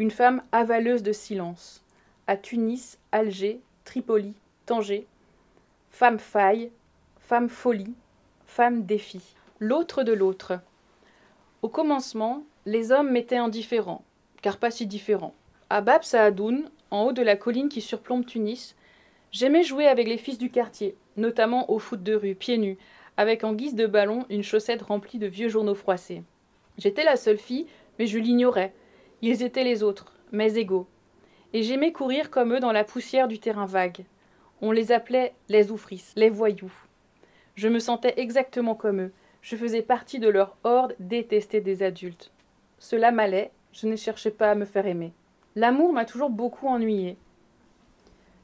une 0.00 0.10
femme 0.10 0.42
avaleuse 0.50 1.04
de 1.04 1.12
silence. 1.12 1.84
À 2.26 2.36
Tunis, 2.36 2.98
Alger, 3.12 3.60
Tripoli, 3.84 4.34
Tanger, 4.66 5.06
femme 5.90 6.18
faille, 6.18 6.72
femme 7.20 7.48
folie, 7.48 7.94
femme 8.46 8.84
défi. 8.84 9.36
L'autre 9.60 10.02
de 10.02 10.12
l'autre. 10.12 10.58
Au 11.62 11.68
commencement, 11.68 12.42
les 12.66 12.90
hommes 12.90 13.12
m'étaient 13.12 13.36
indifférents, 13.36 14.02
car 14.42 14.56
pas 14.56 14.72
si 14.72 14.88
différents. 14.88 15.34
À 15.70 15.82
Bab 15.82 16.02
Saadoun, 16.02 16.68
en 16.90 17.04
haut 17.04 17.12
de 17.12 17.22
la 17.22 17.36
colline 17.36 17.68
qui 17.68 17.80
surplombe 17.80 18.26
Tunis, 18.26 18.74
j'aimais 19.30 19.62
jouer 19.62 19.86
avec 19.86 20.08
les 20.08 20.18
fils 20.18 20.36
du 20.36 20.50
quartier, 20.50 20.96
notamment 21.16 21.70
au 21.70 21.78
foot 21.78 22.02
de 22.02 22.16
rue, 22.16 22.34
pieds 22.34 22.58
nus, 22.58 22.76
avec 23.16 23.44
en 23.44 23.52
guise 23.52 23.74
de 23.74 23.86
ballon 23.86 24.24
une 24.30 24.42
chaussette 24.42 24.82
remplie 24.82 25.18
de 25.18 25.26
vieux 25.26 25.48
journaux 25.48 25.74
froissés. 25.74 26.22
J'étais 26.78 27.04
la 27.04 27.16
seule 27.16 27.38
fille, 27.38 27.66
mais 27.98 28.06
je 28.06 28.18
l'ignorais. 28.18 28.74
Ils 29.22 29.42
étaient 29.42 29.64
les 29.64 29.82
autres, 29.82 30.12
mes 30.32 30.58
égaux. 30.58 30.86
Et 31.52 31.62
j'aimais 31.62 31.92
courir 31.92 32.30
comme 32.30 32.54
eux 32.54 32.60
dans 32.60 32.72
la 32.72 32.84
poussière 32.84 33.28
du 33.28 33.38
terrain 33.38 33.66
vague. 33.66 34.04
On 34.60 34.72
les 34.72 34.92
appelait 34.92 35.34
les 35.48 35.70
oufrisses, 35.70 36.12
les 36.16 36.30
voyous. 36.30 36.72
Je 37.54 37.68
me 37.68 37.78
sentais 37.78 38.14
exactement 38.16 38.74
comme 38.74 39.00
eux. 39.00 39.12
Je 39.42 39.56
faisais 39.56 39.82
partie 39.82 40.18
de 40.18 40.28
leur 40.28 40.56
horde 40.64 40.96
détestée 40.98 41.60
des 41.60 41.82
adultes. 41.82 42.32
Cela 42.78 43.12
m'allait, 43.12 43.52
je 43.72 43.86
ne 43.86 43.96
cherchais 43.96 44.30
pas 44.30 44.50
à 44.50 44.54
me 44.54 44.64
faire 44.64 44.86
aimer. 44.86 45.12
L'amour 45.54 45.92
m'a 45.92 46.04
toujours 46.04 46.30
beaucoup 46.30 46.66
ennuyé. 46.66 47.16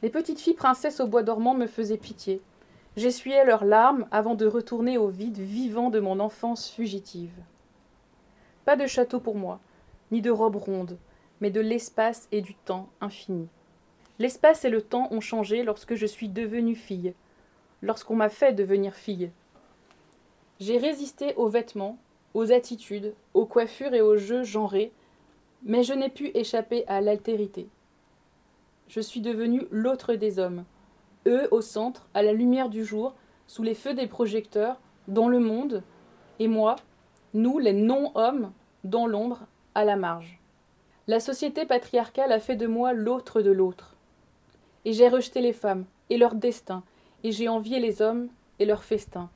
Les 0.03 0.11
petites 0.11 0.41
filles 0.41 0.55
princesses 0.55 1.01
au 1.01 1.07
bois 1.07 1.23
dormant 1.23 1.55
me 1.55 1.67
faisaient 1.67 1.97
pitié. 1.97 2.41
J'essuyais 2.97 3.45
leurs 3.45 3.65
larmes 3.65 4.07
avant 4.11 4.35
de 4.35 4.47
retourner 4.47 4.99
au 4.99 5.09
vide 5.09 5.39
vivant 5.39 5.91
de 5.91 6.01
mon 6.01 6.19
enfance 6.19 6.71
fugitive. 6.71 7.33
Pas 8.65 8.77
de 8.77 8.87
château 8.87 9.21
pour 9.21 9.37
moi, 9.37 9.61
ni 10.11 10.21
de 10.21 10.31
robe 10.31 10.57
ronde, 10.57 10.99
mais 11.41 11.51
de 11.51 11.61
l'espace 11.61 12.29
et 12.33 12.43
du 12.43 12.55
temps 12.55 12.89
infini. 13.01 13.49
L'espace 14.19 14.65
et 14.65 14.71
le 14.71 14.83
temps 14.83 15.09
ont 15.13 15.21
changé 15.21 15.63
lorsque 15.63 15.95
je 15.95 16.07
suis 16.07 16.29
devenue 16.29 16.75
fille, 16.75 17.15
lorsqu'on 17.81 18.17
m'a 18.17 18.29
fait 18.29 18.53
devenir 18.53 18.95
fille. 18.95 19.31
J'ai 20.59 20.77
résisté 20.77 21.35
aux 21.37 21.49
vêtements, 21.49 21.97
aux 22.35 22.53
attitudes, 22.53 23.15
aux 23.35 23.47
coiffures 23.47 23.95
et 23.95 24.03
aux 24.03 24.17
jeux 24.17 24.43
genrés, 24.43 24.93
mais 25.63 25.85
je 25.85 25.95
n'ai 25.95 26.11
pu 26.11 26.31
échapper 26.35 26.85
à 26.87 27.01
l'altérité. 27.01 27.69
Je 28.89 29.01
suis 29.01 29.21
devenue 29.21 29.63
l'autre 29.71 30.15
des 30.15 30.39
hommes, 30.39 30.65
eux 31.27 31.49
au 31.51 31.61
centre, 31.61 32.09
à 32.15 32.23
la 32.23 32.33
lumière 32.33 32.69
du 32.69 32.85
jour, 32.85 33.15
sous 33.47 33.63
les 33.63 33.75
feux 33.75 33.95
des 33.95 34.07
projecteurs, 34.07 34.81
dans 35.09 35.29
le 35.29 35.41
monde, 35.41 35.83
et 36.39 36.49
moi, 36.49 36.77
nous, 37.35 37.59
les 37.59 37.73
non-hommes, 37.73 38.53
dans 38.85 39.07
l'ombre, 39.07 39.41
à 39.75 39.85
la 39.85 39.97
marge. 39.97 40.41
La 41.07 41.21
société 41.21 41.67
patriarcale 41.67 42.33
a 42.33 42.41
fait 42.41 42.57
de 42.57 42.67
moi 42.67 42.93
l'autre 42.93 43.43
de 43.43 43.51
l'autre. 43.51 43.97
Et 44.85 44.93
j'ai 44.93 45.09
rejeté 45.09 45.41
les 45.41 45.53
femmes, 45.53 45.85
et 46.09 46.17
leur 46.17 46.35
destin, 46.35 46.83
et 47.25 47.33
j'ai 47.33 47.49
envié 47.49 47.81
les 47.81 48.03
hommes, 48.03 48.29
et 48.59 48.65
leur 48.65 48.85
festin. 48.85 49.29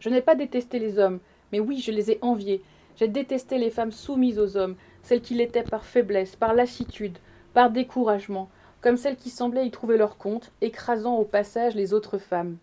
Je 0.00 0.08
n'ai 0.10 0.20
pas 0.20 0.34
détesté 0.34 0.78
les 0.78 0.98
hommes, 0.98 1.20
mais 1.52 1.60
oui, 1.60 1.78
je 1.78 1.92
les 1.92 2.10
ai 2.10 2.18
enviés. 2.22 2.62
J'ai 2.96 3.08
détesté 3.08 3.58
les 3.58 3.70
femmes 3.70 3.92
soumises 3.92 4.38
aux 4.38 4.56
hommes, 4.56 4.76
celles 5.02 5.22
qui 5.22 5.34
l'étaient 5.34 5.62
par 5.62 5.84
faiblesse, 5.84 6.36
par 6.36 6.54
lassitude, 6.54 7.18
par 7.54 7.70
découragement, 7.70 8.48
comme 8.80 8.96
celles 8.96 9.16
qui 9.16 9.30
semblaient 9.30 9.66
y 9.66 9.70
trouver 9.70 9.96
leur 9.96 10.18
compte, 10.18 10.52
écrasant 10.60 11.16
au 11.16 11.24
passage 11.24 11.74
les 11.74 11.94
autres 11.94 12.18
femmes. 12.18 12.56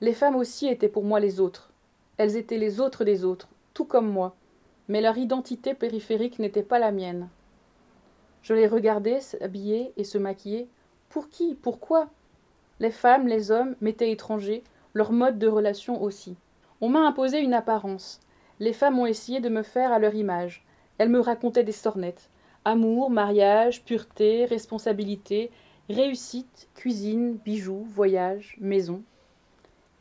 Les 0.00 0.12
femmes 0.12 0.36
aussi 0.36 0.68
étaient 0.68 0.88
pour 0.88 1.04
moi 1.04 1.20
les 1.20 1.40
autres. 1.40 1.70
Elles 2.18 2.36
étaient 2.36 2.58
les 2.58 2.80
autres 2.80 3.04
des 3.04 3.24
autres, 3.24 3.48
tout 3.72 3.84
comme 3.84 4.10
moi, 4.10 4.34
mais 4.88 5.00
leur 5.00 5.16
identité 5.18 5.74
périphérique 5.74 6.38
n'était 6.38 6.62
pas 6.62 6.78
la 6.78 6.92
mienne. 6.92 7.28
Je 8.42 8.54
les 8.54 8.66
regardais 8.66 9.20
s'habiller 9.20 9.92
et 9.96 10.04
se 10.04 10.18
maquiller. 10.18 10.68
Pour 11.08 11.28
qui? 11.28 11.54
Pourquoi? 11.54 12.08
Les 12.78 12.90
femmes, 12.90 13.26
les 13.26 13.50
hommes 13.50 13.74
m'étaient 13.80 14.12
étrangers, 14.12 14.62
leur 14.94 15.12
mode 15.12 15.38
de 15.38 15.48
relation 15.48 16.02
aussi. 16.02 16.36
On 16.80 16.88
m'a 16.88 17.00
imposé 17.00 17.40
une 17.40 17.54
apparence. 17.54 18.20
Les 18.60 18.72
femmes 18.72 18.98
ont 18.98 19.06
essayé 19.06 19.40
de 19.40 19.48
me 19.48 19.62
faire 19.62 19.92
à 19.92 19.98
leur 19.98 20.14
image. 20.14 20.64
Elles 20.98 21.08
me 21.08 21.20
racontaient 21.20 21.64
des 21.64 21.72
sornettes. 21.72 22.28
Amour, 22.68 23.10
mariage, 23.10 23.84
pureté, 23.84 24.44
responsabilité, 24.44 25.52
réussite, 25.88 26.66
cuisine, 26.74 27.34
bijoux, 27.44 27.86
voyage, 27.90 28.56
maison. 28.60 29.04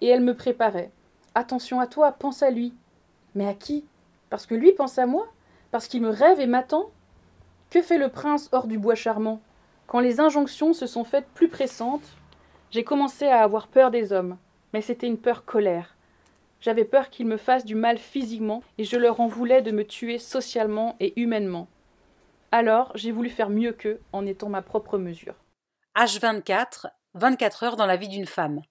Et 0.01 0.07
elles 0.07 0.23
me 0.23 0.33
préparaient. 0.33 0.89
Attention 1.35 1.79
à 1.79 1.85
toi, 1.85 2.11
pense 2.11 2.41
à 2.41 2.49
lui. 2.49 2.73
Mais 3.35 3.47
à 3.47 3.53
qui? 3.53 3.85
Parce 4.31 4.47
que 4.47 4.55
lui 4.55 4.71
pense 4.71 4.97
à 4.97 5.05
moi? 5.05 5.27
Parce 5.69 5.87
qu'il 5.87 6.01
me 6.01 6.09
rêve 6.09 6.39
et 6.39 6.47
m'attend? 6.47 6.89
Que 7.69 7.83
fait 7.83 7.99
le 7.99 8.09
prince 8.09 8.49
hors 8.51 8.65
du 8.65 8.79
bois 8.79 8.95
charmant? 8.95 9.41
Quand 9.85 9.99
les 9.99 10.19
injonctions 10.19 10.73
se 10.73 10.87
sont 10.87 11.03
faites 11.03 11.27
plus 11.35 11.49
pressantes, 11.49 12.17
j'ai 12.71 12.83
commencé 12.83 13.27
à 13.27 13.43
avoir 13.43 13.67
peur 13.67 13.91
des 13.91 14.11
hommes, 14.11 14.37
mais 14.73 14.81
c'était 14.81 15.05
une 15.05 15.19
peur 15.19 15.45
colère. 15.45 15.95
J'avais 16.61 16.85
peur 16.85 17.11
qu'ils 17.11 17.27
me 17.27 17.37
fassent 17.37 17.63
du 17.63 17.75
mal 17.75 17.99
physiquement 17.99 18.63
et 18.79 18.85
je 18.85 18.97
leur 18.97 19.19
en 19.19 19.27
voulais 19.27 19.61
de 19.61 19.69
me 19.69 19.85
tuer 19.85 20.17
socialement 20.17 20.95
et 20.99 21.13
humainement. 21.21 21.67
Alors 22.57 22.93
j'ai 22.95 23.11
voulu 23.11 23.29
faire 23.29 23.49
mieux 23.49 23.73
qu'eux 23.73 23.99
en 24.13 24.25
étant 24.25 24.47
ma 24.47 24.61
propre 24.61 24.97
mesure. 24.97 25.35
H24, 25.97 26.85
24 27.13 27.63
heures 27.63 27.75
dans 27.75 27.85
la 27.85 27.97
vie 27.97 28.07
d'une 28.07 28.25
femme. 28.25 28.61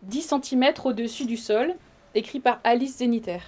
10 0.00 0.34
cm 0.42 0.72
au-dessus 0.82 1.26
du 1.26 1.36
sol, 1.36 1.74
écrit 2.14 2.40
par 2.40 2.60
Alice 2.64 2.96
Zéniter. 2.96 3.40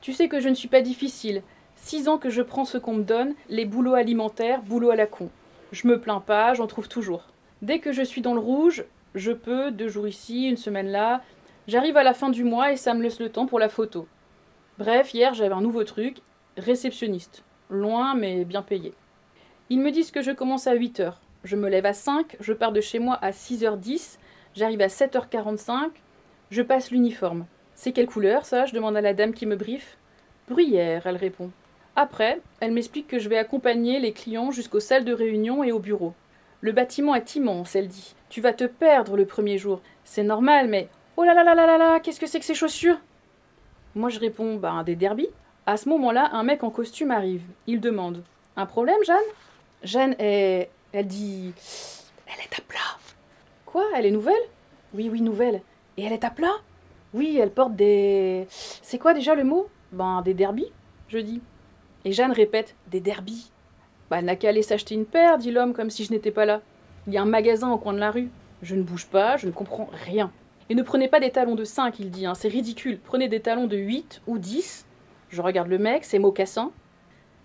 Tu 0.00 0.12
sais 0.12 0.26
que 0.26 0.40
je 0.40 0.48
ne 0.48 0.54
suis 0.54 0.66
pas 0.66 0.80
difficile. 0.80 1.44
Six 1.76 2.08
ans 2.08 2.18
que 2.18 2.28
je 2.28 2.42
prends 2.42 2.64
ce 2.64 2.76
qu'on 2.76 2.94
me 2.94 3.04
donne, 3.04 3.36
les 3.48 3.66
boulots 3.66 3.94
alimentaires, 3.94 4.62
boulot 4.62 4.90
à 4.90 4.96
la 4.96 5.06
con. 5.06 5.30
Je 5.70 5.86
me 5.86 6.00
plains 6.00 6.18
pas, 6.18 6.54
j'en 6.54 6.66
trouve 6.66 6.88
toujours. 6.88 7.28
Dès 7.62 7.78
que 7.78 7.92
je 7.92 8.02
suis 8.02 8.20
dans 8.20 8.34
le 8.34 8.40
rouge, 8.40 8.84
je 9.14 9.30
peux, 9.30 9.70
deux 9.70 9.86
jours 9.86 10.08
ici, 10.08 10.48
une 10.48 10.56
semaine 10.56 10.88
là. 10.88 11.22
J'arrive 11.68 11.96
à 11.96 12.02
la 12.02 12.14
fin 12.14 12.30
du 12.30 12.42
mois 12.42 12.72
et 12.72 12.76
ça 12.76 12.94
me 12.94 13.02
laisse 13.04 13.20
le 13.20 13.30
temps 13.30 13.46
pour 13.46 13.60
la 13.60 13.68
photo. 13.68 14.08
Bref, 14.76 15.14
hier 15.14 15.34
j'avais 15.34 15.54
un 15.54 15.60
nouveau 15.60 15.84
truc, 15.84 16.20
réceptionniste. 16.56 17.44
Loin 17.70 18.16
mais 18.16 18.44
bien 18.44 18.62
payé. 18.62 18.92
Ils 19.70 19.80
me 19.80 19.90
disent 19.90 20.10
que 20.10 20.20
je 20.20 20.30
commence 20.30 20.66
à 20.66 20.74
8 20.74 21.00
heures. 21.00 21.20
Je 21.42 21.56
me 21.56 21.68
lève 21.68 21.86
à 21.86 21.94
5, 21.94 22.36
je 22.40 22.52
pars 22.52 22.72
de 22.72 22.80
chez 22.80 22.98
moi 22.98 23.18
à 23.22 23.30
6h10, 23.30 24.18
j'arrive 24.54 24.82
à 24.82 24.88
7h45, 24.88 25.90
je 26.50 26.62
passe 26.62 26.90
l'uniforme. 26.90 27.46
C'est 27.74 27.92
quelle 27.92 28.06
couleur 28.06 28.44
ça? 28.44 28.66
Je 28.66 28.74
demande 28.74 28.96
à 28.96 29.00
la 29.00 29.14
dame 29.14 29.32
qui 29.32 29.46
me 29.46 29.56
briefe. 29.56 29.96
Bruyère, 30.48 31.06
elle 31.06 31.16
répond. 31.16 31.50
Après, 31.96 32.40
elle 32.60 32.72
m'explique 32.72 33.08
que 33.08 33.18
je 33.18 33.28
vais 33.28 33.38
accompagner 33.38 34.00
les 34.00 34.12
clients 34.12 34.50
jusqu'aux 34.50 34.80
salles 34.80 35.04
de 35.04 35.12
réunion 35.12 35.64
et 35.64 35.72
au 35.72 35.78
bureau. 35.78 36.12
Le 36.60 36.72
bâtiment 36.72 37.14
est 37.14 37.36
immense, 37.36 37.74
elle 37.74 37.88
dit. 37.88 38.14
Tu 38.28 38.40
vas 38.40 38.52
te 38.52 38.64
perdre 38.64 39.16
le 39.16 39.26
premier 39.26 39.58
jour. 39.58 39.80
C'est 40.04 40.22
normal, 40.22 40.68
mais. 40.68 40.88
Oh 41.16 41.24
là 41.24 41.34
là 41.34 41.44
là 41.44 41.54
là 41.54 41.66
là 41.66 41.78
là, 41.78 42.00
qu'est-ce 42.00 42.20
que 42.20 42.26
c'est 42.26 42.40
que 42.40 42.44
ces 42.44 42.54
chaussures? 42.54 42.98
Moi 43.94 44.10
je 44.10 44.18
réponds, 44.18 44.56
bah 44.56 44.82
des 44.84 44.96
derbies. 44.96 45.28
À 45.66 45.76
ce 45.76 45.88
moment-là, 45.88 46.30
un 46.32 46.42
mec 46.42 46.64
en 46.64 46.70
costume 46.70 47.10
arrive. 47.10 47.42
Il 47.66 47.80
demande 47.80 48.22
Un 48.56 48.66
problème, 48.66 49.02
Jeanne? 49.06 49.16
Jeanne 49.84 50.16
est. 50.18 50.70
Elle 50.92 51.06
dit. 51.06 51.52
Elle 52.26 52.40
est 52.42 52.58
à 52.58 52.62
plat. 52.66 52.98
Quoi 53.66 53.84
Elle 53.94 54.06
est 54.06 54.10
nouvelle? 54.10 54.34
Oui, 54.94 55.08
oui, 55.10 55.20
nouvelle. 55.20 55.60
Et 55.96 56.04
elle 56.04 56.12
est 56.12 56.24
à 56.24 56.30
plat? 56.30 56.54
Oui, 57.12 57.38
elle 57.40 57.50
porte 57.50 57.76
des. 57.76 58.46
C'est 58.48 58.98
quoi 58.98 59.14
déjà 59.14 59.34
le 59.34 59.44
mot? 59.44 59.68
Ben, 59.92 60.22
des 60.22 60.34
derbies, 60.34 60.72
je 61.08 61.18
dis. 61.18 61.40
Et 62.04 62.12
Jeanne 62.12 62.32
répète 62.32 62.74
Des 62.90 63.00
derbies. 63.00 63.50
Bah, 64.10 64.18
elle 64.18 64.24
n'a 64.24 64.36
qu'à 64.36 64.48
aller 64.48 64.62
s'acheter 64.62 64.94
une 64.94 65.06
paire, 65.06 65.38
dit 65.38 65.50
l'homme, 65.50 65.72
comme 65.72 65.90
si 65.90 66.04
je 66.04 66.12
n'étais 66.12 66.30
pas 66.30 66.44
là. 66.44 66.60
Il 67.06 67.12
y 67.12 67.18
a 67.18 67.22
un 67.22 67.26
magasin 67.26 67.70
au 67.70 67.78
coin 67.78 67.92
de 67.92 67.98
la 67.98 68.10
rue. 68.10 68.30
Je 68.62 68.74
ne 68.74 68.82
bouge 68.82 69.06
pas, 69.06 69.36
je 69.36 69.46
ne 69.46 69.52
comprends 69.52 69.88
rien. 69.92 70.32
Et 70.70 70.74
ne 70.74 70.82
prenez 70.82 71.08
pas 71.08 71.20
des 71.20 71.30
talons 71.30 71.54
de 71.54 71.64
5, 71.64 71.98
il 71.98 72.10
dit, 72.10 72.26
hein, 72.26 72.34
c'est 72.34 72.48
ridicule. 72.48 72.98
Prenez 72.98 73.28
des 73.28 73.40
talons 73.40 73.66
de 73.66 73.76
8 73.76 74.22
ou 74.26 74.38
10. 74.38 74.86
Je 75.28 75.42
regarde 75.42 75.68
le 75.68 75.78
mec, 75.78 76.04
ses 76.04 76.18
mocassins. 76.18 76.72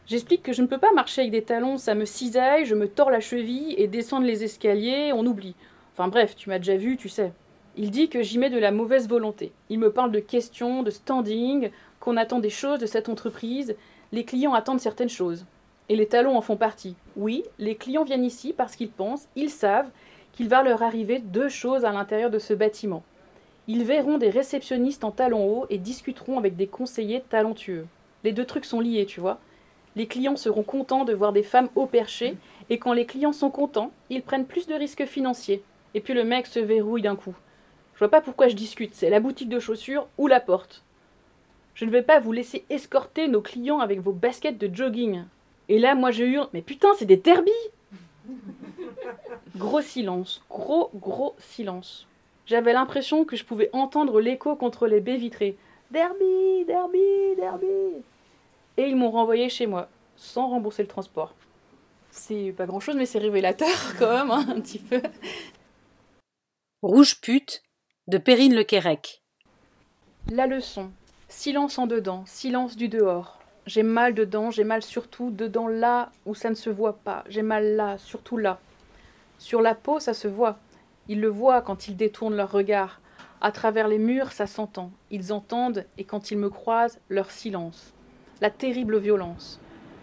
J'explique 0.10 0.42
que 0.42 0.54
je 0.54 0.64
ne 0.64 0.68
peux 0.68 0.80
pas 0.80 0.92
marcher 0.92 1.22
avec 1.22 1.32
des 1.32 1.44
talons, 1.44 1.78
ça 1.78 1.94
me 1.94 2.04
cisaille, 2.04 2.66
je 2.66 2.74
me 2.74 2.88
tords 2.88 3.12
la 3.12 3.20
cheville 3.20 3.76
et 3.78 3.86
descendre 3.86 4.26
les 4.26 4.44
escaliers, 4.44 5.14
on 5.14 5.24
oublie. 5.24 5.54
Enfin 5.94 6.08
bref, 6.08 6.36
tu 6.36 6.50
m'as 6.50 6.58
déjà 6.58 6.78
vu, 6.78 6.98
tu 6.98 7.10
sais. 7.10 7.32
Il 7.78 7.92
dit 7.92 8.10
que 8.10 8.24
j'y 8.24 8.40
mets 8.40 8.50
de 8.50 8.58
la 8.58 8.72
mauvaise 8.72 9.08
volonté. 9.08 9.52
Il 9.70 9.78
me 9.78 9.92
parle 9.92 10.12
de 10.12 10.20
questions, 10.20 10.82
de 10.82 10.90
standing, 10.90 11.70
qu'on 12.00 12.18
attend 12.18 12.40
des 12.40 12.50
choses 12.50 12.80
de 12.80 12.88
cette 12.88 13.08
entreprise. 13.08 13.76
Les 14.12 14.24
clients 14.24 14.56
attendent 14.56 14.80
certaines 14.80 15.10
choses. 15.10 15.46
Et 15.90 15.96
les 15.96 16.08
talons 16.08 16.36
en 16.36 16.42
font 16.42 16.58
partie. 16.58 16.96
Oui, 17.16 17.44
les 17.60 17.76
clients 17.76 18.04
viennent 18.04 18.26
ici 18.26 18.52
parce 18.52 18.76
qu'ils 18.76 18.90
pensent, 18.90 19.28
ils 19.36 19.52
savent 19.52 19.92
qu'il 20.32 20.50
va 20.50 20.64
leur 20.64 20.82
arriver 20.82 21.20
deux 21.20 21.50
choses 21.50 21.86
à 21.86 21.92
l'intérieur 21.92 22.32
de 22.32 22.40
ce 22.40 22.56
bâtiment. 22.56 23.04
Ils 23.68 23.84
verront 23.84 24.18
des 24.18 24.32
réceptionnistes 24.32 25.04
en 25.04 25.12
talons 25.12 25.46
hauts 25.46 25.66
et 25.70 25.78
discuteront 25.78 26.40
avec 26.40 26.56
des 26.56 26.66
conseillers 26.66 27.24
talentueux. 27.30 27.86
Les 28.24 28.32
deux 28.32 28.46
trucs 28.46 28.66
sont 28.66 28.80
liés, 28.80 29.06
tu 29.06 29.20
vois. 29.20 29.40
Les 29.96 30.08
clients 30.08 30.36
seront 30.36 30.64
contents 30.64 31.06
de 31.06 31.14
voir 31.14 31.34
des 31.34 31.44
femmes 31.44 31.70
haut 31.76 31.86
perchées, 31.86 32.38
et 32.70 32.78
quand 32.78 32.94
les 32.94 33.06
clients 33.06 33.34
sont 33.34 33.50
contents, 33.50 33.92
ils 34.10 34.22
prennent 34.22 34.46
plus 34.46 34.68
de 34.68 34.76
risques 34.76 35.06
financiers. 35.06 35.64
Et 35.94 36.02
puis 36.02 36.14
le 36.14 36.24
mec 36.24 36.46
se 36.48 36.60
verrouille 36.60 37.02
d'un 37.02 37.16
coup. 37.16 37.36
Je 37.96 38.00
vois 38.00 38.12
pas 38.12 38.22
pourquoi 38.22 38.48
je 38.48 38.56
discute, 38.56 38.96
c'est 38.96 39.10
la 39.10 39.20
boutique 39.20 39.50
de 39.50 39.60
chaussures 39.60 40.08
ou 40.18 40.28
la 40.28 40.40
porte. 40.40 40.84
Je 41.74 41.86
ne 41.86 41.92
vais 41.92 42.02
pas 42.02 42.20
vous 42.20 42.32
laisser 42.32 42.66
escorter 42.70 43.28
nos 43.28 43.42
clients 43.42 43.80
avec 43.80 44.00
vos 44.00 44.12
baskets 44.12 44.58
de 44.58 44.74
jogging. 44.74 45.24
Et 45.68 45.80
là, 45.80 45.96
moi 45.96 46.12
je 46.12 46.24
hurle, 46.24 46.50
mais 46.54 46.62
putain, 46.62 46.90
c'est 46.98 47.06
des 47.06 47.18
derbies 47.18 47.52
Gros 49.56 49.82
silence, 49.82 50.42
gros, 50.50 50.92
gros 50.94 51.36
silence. 51.40 52.08
J'avais 52.46 52.74
l'impression 52.74 53.26
que 53.26 53.36
je 53.36 53.46
pouvais 53.46 53.70
entendre 53.74 54.22
l'écho 54.22 54.56
contre 54.56 54.88
les 54.88 55.02
baies 55.02 55.18
vitrées. 55.18 55.58
Derby, 55.92 56.66
derby, 56.66 57.36
derby 57.38 58.04
et 58.80 58.88
ils 58.88 58.96
m'ont 58.96 59.12
renvoyé 59.12 59.50
chez 59.50 59.68
moi, 59.68 59.90
sans 60.16 60.48
rembourser 60.48 60.84
le 60.84 60.88
transport. 60.88 61.36
C'est 62.12 62.54
pas 62.56 62.66
grand 62.66 62.80
chose, 62.80 62.96
mais 62.96 63.06
c'est 63.06 63.20
révélateur 63.20 63.68
quand 64.00 64.10
même, 64.10 64.32
hein, 64.32 64.46
un 64.48 64.62
petit 64.62 64.80
peu. 64.80 65.02
Rouge 66.82 67.20
pute 67.20 67.62
de 68.08 68.18
Perrine 68.18 68.56
Le 68.56 68.64
Quérec. 68.64 69.22
La 70.32 70.48
leçon. 70.48 70.92
Silence 71.28 71.78
en 71.78 71.88
dedans, 71.88 72.24
silence 72.26 72.78
du 72.78 72.88
dehors. 72.88 73.40
J'ai 73.66 73.84
mal 73.84 74.14
dedans, 74.14 74.50
j'ai 74.50 74.64
mal 74.64 74.82
surtout 74.82 75.30
dedans 75.30 75.68
là 75.68 76.10
où 76.26 76.34
ça 76.34 76.50
ne 76.50 76.56
se 76.56 76.70
voit 76.70 77.00
pas. 77.00 77.26
J'ai 77.28 77.42
mal 77.42 77.76
là, 77.76 77.98
surtout 77.98 78.38
là. 78.38 78.60
Sur 79.40 79.62
la 79.62 79.76
peau, 79.76 80.00
ça 80.00 80.14
se 80.14 80.30
voit. 80.30 80.58
Ils 81.10 81.20
le 81.20 81.28
voient 81.28 81.62
quand 81.62 81.90
ils 81.90 81.98
détournent 81.98 82.38
leur 82.38 82.52
regard. 82.52 83.02
À 83.42 83.52
travers 83.52 83.90
les 83.90 84.00
murs, 84.00 84.32
ça 84.32 84.48
s'entend. 84.48 84.92
Ils 85.12 85.34
entendent, 85.34 85.86
et 85.98 86.06
quand 86.06 86.32
ils 86.32 86.38
me 86.38 86.50
croisent, 86.50 87.00
leur 87.10 87.30
silence 87.30 87.94
la 88.42 88.50
terrible 88.50 88.98
violence, 88.98 89.60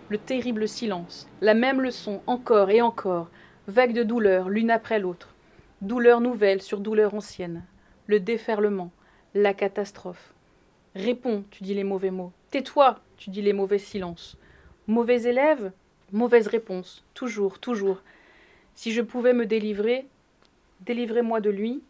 le 0.08 0.18
terrible 0.18 0.68
silence, 0.68 1.26
la 1.40 1.54
même 1.54 1.80
leçon 1.80 2.20
encore 2.26 2.70
et 2.70 2.82
encore, 2.82 3.30
vague 3.66 3.94
de 3.94 4.02
douleur 4.02 4.48
l'une 4.48 4.70
après 4.70 4.98
l'autre, 4.98 5.34
douleur 5.80 6.20
nouvelle 6.20 6.62
sur 6.62 6.80
douleur 6.80 7.14
ancienne, 7.14 7.64
le 8.06 8.20
déferlement, 8.20 8.90
la 9.34 9.54
catastrophe. 9.54 10.34
Réponds, 10.94 11.44
tu 11.50 11.62
dis 11.62 11.74
les 11.74 11.84
mauvais 11.84 12.10
mots. 12.10 12.32
Tais-toi, 12.50 13.00
tu 13.16 13.30
dis 13.30 13.42
les 13.42 13.52
mauvais 13.52 13.78
silences. 13.78 14.36
Mauvais 14.86 15.22
élève, 15.22 15.72
mauvaise 16.12 16.46
réponse, 16.46 17.04
toujours, 17.14 17.58
toujours. 17.58 18.02
Si 18.74 18.92
je 18.92 19.02
pouvais 19.02 19.32
me 19.32 19.46
délivrer, 19.46 20.06
délivrez-moi 20.80 21.40
de 21.40 21.50
lui, 21.50 21.82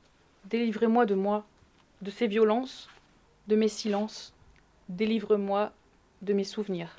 délivrez-moi 0.46 1.06
de 1.06 1.14
moi, 1.14 1.44
de 2.02 2.10
ces 2.10 2.26
violences, 2.26 2.88
de 3.48 3.56
mes 3.56 3.68
silences, 3.68 4.34
délivre-moi 4.88 5.72
de 6.22 6.32
mes 6.32 6.44
souvenirs. 6.44 6.96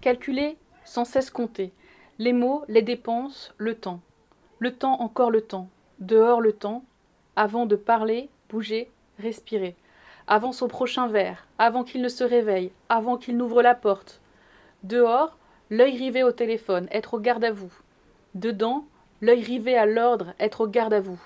Calculer, 0.00 0.56
sans 0.84 1.04
cesse 1.04 1.30
compter. 1.30 1.72
Les 2.18 2.32
mots, 2.32 2.64
les 2.68 2.82
dépenses, 2.82 3.54
le 3.58 3.74
temps. 3.74 4.00
Le 4.58 4.74
temps, 4.74 5.00
encore 5.00 5.30
le 5.30 5.40
temps. 5.40 5.68
Dehors 6.00 6.40
le 6.40 6.52
temps. 6.52 6.84
Avant 7.36 7.66
de 7.66 7.76
parler, 7.76 8.28
bouger, 8.48 8.90
respirer. 9.18 9.76
Avant 10.26 10.52
son 10.52 10.68
prochain 10.68 11.08
verre, 11.08 11.46
avant 11.58 11.84
qu'il 11.84 12.02
ne 12.02 12.08
se 12.08 12.24
réveille, 12.24 12.72
avant 12.88 13.16
qu'il 13.16 13.36
n'ouvre 13.36 13.62
la 13.62 13.74
porte. 13.74 14.20
Dehors, 14.82 15.36
l'œil 15.70 15.96
rivé 15.96 16.22
au 16.22 16.32
téléphone, 16.32 16.88
être 16.90 17.14
au 17.14 17.20
garde 17.20 17.44
à 17.44 17.52
vous. 17.52 17.72
Dedans, 18.34 18.84
l'œil 19.20 19.42
rivé 19.42 19.76
à 19.76 19.86
l'ordre, 19.86 20.34
être 20.38 20.62
au 20.62 20.66
garde 20.66 20.92
à 20.92 21.00
vous. 21.00 21.20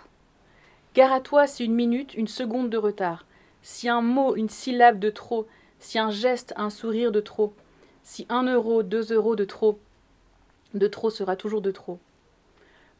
Gare 0.95 1.13
à 1.13 1.21
toi 1.21 1.47
si 1.47 1.65
une 1.65 1.75
minute, 1.75 2.15
une 2.15 2.29
seconde 2.29 2.71
de 2.71 2.77
retard, 2.77 3.25
si 3.63 3.89
un 3.89 4.03
mot, 4.03 4.37
une 4.37 4.49
syllabe 4.49 4.99
de 4.99 5.11
trop, 5.11 5.47
si 5.83 5.99
un 5.99 6.11
geste, 6.11 6.55
un 6.57 6.71
sourire 6.71 7.13
de 7.13 7.21
trop, 7.21 7.53
si 8.05 8.25
un 8.29 8.45
euro, 8.45 8.83
deux 8.83 9.13
euros 9.13 9.37
de 9.37 9.45
trop, 9.45 9.79
de 10.75 10.87
trop 10.87 11.11
sera 11.11 11.37
toujours 11.37 11.61
de 11.61 11.73
trop. 11.73 11.99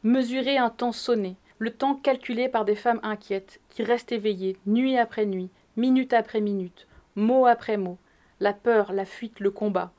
Mesurer 0.03 0.57
un 0.57 0.69
temps 0.69 0.91
sonné, 0.91 1.37
le 1.59 1.71
temps 1.71 1.95
calculé 1.95 2.49
par 2.49 2.65
des 2.65 2.75
femmes 2.75 2.99
inquiètes, 3.01 3.61
qui 3.69 3.83
restent 3.83 4.11
éveillées, 4.11 4.57
nuit 4.65 4.97
après 4.97 5.25
nuit, 5.25 5.49
minute 5.77 6.13
après 6.13 6.41
minute, 6.41 6.85
mot 7.15 7.45
après 7.45 7.77
mot. 7.77 7.97
La 8.41 8.51
peur, 8.51 8.91
la 8.91 9.05
fuite, 9.05 9.39
le 9.39 9.49
combat. 9.49 9.93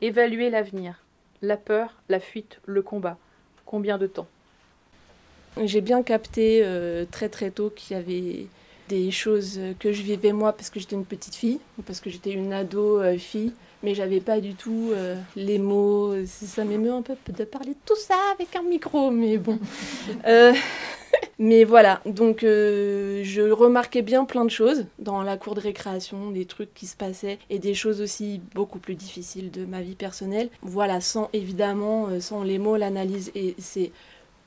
Évaluer 0.00 0.50
l'avenir. 0.50 1.04
La 1.42 1.56
peur, 1.56 2.00
la 2.08 2.20
fuite, 2.20 2.60
le 2.64 2.82
combat. 2.82 3.18
Combien 3.66 3.98
de 3.98 4.06
temps? 4.06 4.28
J'ai 5.60 5.80
bien 5.80 6.04
capté 6.04 6.60
euh, 6.62 7.04
très 7.10 7.28
très 7.28 7.50
tôt 7.50 7.70
qu'il 7.70 7.96
y 7.96 8.00
avait 8.00 8.46
des 8.90 9.10
choses 9.12 9.60
que 9.78 9.92
je 9.92 10.02
vivais 10.02 10.32
moi 10.32 10.52
parce 10.52 10.68
que 10.68 10.80
j'étais 10.80 10.96
une 10.96 11.04
petite 11.04 11.36
fille, 11.36 11.60
parce 11.86 12.00
que 12.00 12.10
j'étais 12.10 12.32
une 12.32 12.52
ado 12.52 13.00
euh, 13.00 13.16
fille, 13.16 13.52
mais 13.82 13.94
j'avais 13.94 14.20
pas 14.20 14.40
du 14.40 14.54
tout 14.54 14.90
euh, 14.92 15.16
les 15.36 15.58
mots. 15.58 16.14
Ça 16.26 16.64
m'émeut 16.64 16.92
un 16.92 17.02
peu 17.02 17.14
de 17.32 17.44
parler 17.44 17.70
de 17.70 17.78
tout 17.86 17.96
ça 17.96 18.16
avec 18.34 18.54
un 18.56 18.62
micro, 18.62 19.10
mais 19.10 19.38
bon. 19.38 19.58
mais 21.38 21.64
voilà, 21.64 22.00
donc 22.04 22.40
je 22.42 23.50
remarquais 23.50 24.02
bien 24.02 24.24
plein 24.24 24.44
de 24.44 24.50
choses 24.50 24.86
dans 24.98 25.22
la 25.22 25.36
cour 25.36 25.54
de 25.54 25.60
récréation, 25.60 26.30
des 26.30 26.44
trucs 26.44 26.72
qui 26.74 26.86
se 26.86 26.96
passaient 26.96 27.38
et 27.48 27.58
des 27.58 27.74
choses 27.74 28.00
aussi 28.00 28.40
beaucoup 28.54 28.78
plus 28.78 28.94
difficiles 28.94 29.50
de 29.50 29.64
ma 29.64 29.80
vie 29.80 29.96
personnelle. 29.96 30.50
Voilà, 30.62 31.00
sans 31.00 31.28
évidemment, 31.32 32.08
sans 32.20 32.42
les 32.42 32.58
mots, 32.58 32.76
l'analyse. 32.76 33.32
Et 33.34 33.54
c'est 33.58 33.90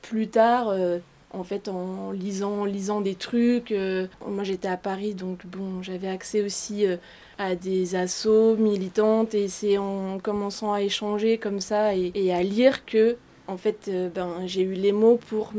plus 0.04 0.28
tard, 0.28 0.68
euh, 0.68 0.98
en 1.34 1.44
fait, 1.44 1.68
en 1.68 2.12
lisant, 2.12 2.64
lisant 2.64 3.00
des 3.00 3.14
trucs. 3.14 3.72
Euh, 3.72 4.06
moi, 4.26 4.44
j'étais 4.44 4.68
à 4.68 4.76
Paris, 4.76 5.14
donc 5.14 5.46
bon, 5.46 5.82
j'avais 5.82 6.08
accès 6.08 6.42
aussi 6.42 6.86
euh, 6.86 6.96
à 7.38 7.54
des 7.54 7.94
assos 7.96 8.56
militantes, 8.56 9.34
et 9.34 9.48
c'est 9.48 9.78
en 9.78 10.18
commençant 10.18 10.72
à 10.72 10.80
échanger 10.82 11.38
comme 11.38 11.60
ça 11.60 11.94
et, 11.94 12.32
à 12.32 12.42
lire 12.42 12.84
que, 12.84 13.16
en 13.46 13.56
fait, 13.56 13.90
ben, 14.14 14.46
j'ai 14.46 14.62
eu 14.62 14.74
les 14.74 14.92
mots 14.92 15.18
pour 15.28 15.52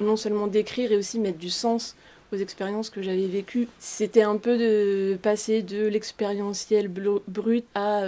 non 0.00 0.16
seulement 0.16 0.46
décrire 0.46 0.92
et 0.92 0.96
aussi 0.96 1.18
mettre 1.18 1.38
du 1.38 1.50
sens 1.50 1.96
aux 2.32 2.36
expériences 2.36 2.90
que 2.90 3.02
j'avais 3.02 3.26
vécues. 3.26 3.68
C'était 3.78 4.22
un 4.22 4.36
peu 4.36 4.58
de 4.58 5.18
passer 5.20 5.62
de 5.62 5.86
l'expérientiel 5.86 6.88
brut 6.88 7.64
à 7.74 8.04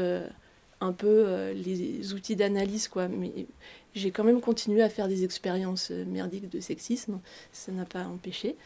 un 0.81 0.93
peu 0.93 1.51
les 1.53 2.13
outils 2.13 2.37
d'analyse, 2.37 2.89
quoi. 2.89 3.09
J'ai 3.97 4.11
quand 4.11 4.25
même 4.25 4.41
continué 4.41 4.83
à 4.83 4.89
faire 4.89 5.09
des 5.09 5.25
expériences 5.25 5.91
euh, 5.91 6.05
merdiques 6.07 6.49
de 6.49 6.61
sexisme. 6.61 7.19
Ça 7.53 7.73
n'a 7.73 7.85
pas 7.85 8.05
empêché. 8.05 8.57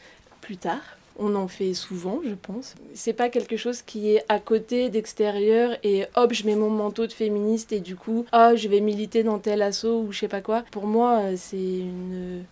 Plus 0.41 0.57
tard, 0.57 0.83
on 1.19 1.35
en 1.35 1.49
fait 1.49 1.75
souvent, 1.75 2.21
je 2.25 2.35
pense. 2.35 2.75
C'est 2.95 3.13
pas 3.13 3.29
quelque 3.29 3.57
chose 3.57 3.83
qui 3.83 4.15
est 4.15 4.25
à 4.29 4.39
côté, 4.39 4.89
d'extérieur, 4.89 5.77
et 5.83 6.07
hop, 6.17 6.33
je 6.33 6.47
mets 6.47 6.57
mon 6.57 6.71
manteau 6.71 7.07
de 7.07 7.13
féministe 7.13 7.73
et 7.73 7.81
du 7.81 7.95
coup, 7.95 8.27
ah, 8.33 8.57
je 8.57 8.69
vais 8.69 8.81
militer 8.81 9.23
dans 9.23 9.39
tel 9.39 9.63
assaut 9.63 10.01
ou 10.01 10.13
je 10.13 10.21
sais 10.21 10.29
pas 10.29 10.41
quoi. 10.41 10.65
Pour 10.71 10.87
moi, 10.87 11.21
euh, 11.21 11.35
c'est 11.37 11.57
une 11.57 12.45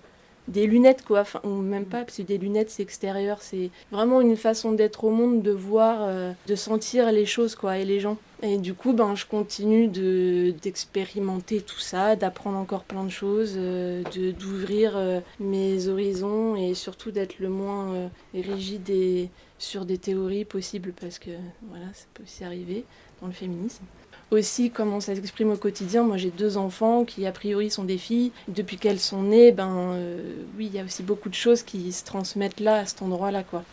des 0.48 0.66
lunettes 0.66 1.04
quoi 1.04 1.20
enfin 1.20 1.40
ou 1.44 1.56
même 1.56 1.84
pas 1.84 2.04
parce 2.04 2.16
que 2.16 2.22
des 2.22 2.38
lunettes 2.38 2.70
c'est 2.70 2.82
extérieur 2.82 3.42
c'est 3.42 3.70
vraiment 3.92 4.22
une 4.22 4.34
façon 4.34 4.72
d'être 4.72 5.04
au 5.04 5.10
monde 5.10 5.42
de 5.42 5.50
voir 5.50 5.98
euh, 6.00 6.32
de 6.46 6.54
sentir 6.54 7.12
les 7.12 7.26
choses 7.26 7.54
quoi 7.54 7.76
et 7.76 7.84
les 7.84 8.00
gens 8.00 8.16
et 8.42 8.58
du 8.58 8.74
coup 8.74 8.92
ben 8.92 9.14
je 9.14 9.26
continue 9.26 9.88
de 9.88 10.54
d'expérimenter 10.62 11.60
tout 11.60 11.80
ça 11.80 12.14
d'apprendre 12.14 12.56
encore 12.58 12.84
plein 12.84 13.04
de 13.04 13.10
choses 13.10 13.54
euh, 13.56 14.02
de 14.14 14.30
d'ouvrir 14.30 14.96
euh, 14.96 15.20
mes 15.40 15.88
horizons 15.88 16.54
et 16.54 16.74
surtout 16.74 17.10
d'être 17.10 17.38
le 17.40 17.48
moins 17.48 18.10
rigide 18.34 18.88
et 18.90 19.30
sur 19.58 19.84
des 19.84 19.98
théories 19.98 20.44
possibles 20.44 20.92
parce 21.00 21.18
que 21.18 21.30
voilà 21.68 21.86
ça 21.92 22.06
peut 22.14 22.22
aussi 22.22 22.44
arriver 22.44 22.84
dans 23.20 23.26
le 23.26 23.32
féminisme 23.32 23.84
aussi 24.30 24.70
comment 24.70 25.00
ça 25.00 25.14
s'exprime 25.14 25.50
au 25.50 25.56
quotidien. 25.56 26.02
Moi, 26.02 26.16
j'ai 26.16 26.30
deux 26.30 26.56
enfants 26.56 27.04
qui, 27.04 27.26
a 27.26 27.32
priori, 27.32 27.70
sont 27.70 27.84
des 27.84 27.98
filles. 27.98 28.32
Depuis 28.48 28.76
qu'elles 28.76 29.00
sont 29.00 29.22
nées, 29.22 29.52
ben 29.52 29.94
euh, 29.94 30.44
oui, 30.56 30.66
il 30.66 30.74
y 30.74 30.78
a 30.78 30.84
aussi 30.84 31.02
beaucoup 31.02 31.28
de 31.28 31.34
choses 31.34 31.62
qui 31.62 31.92
se 31.92 32.04
transmettent 32.04 32.60
là, 32.60 32.80
à 32.80 32.86
cet 32.86 33.02
endroit-là, 33.02 33.42
quoi. 33.42 33.64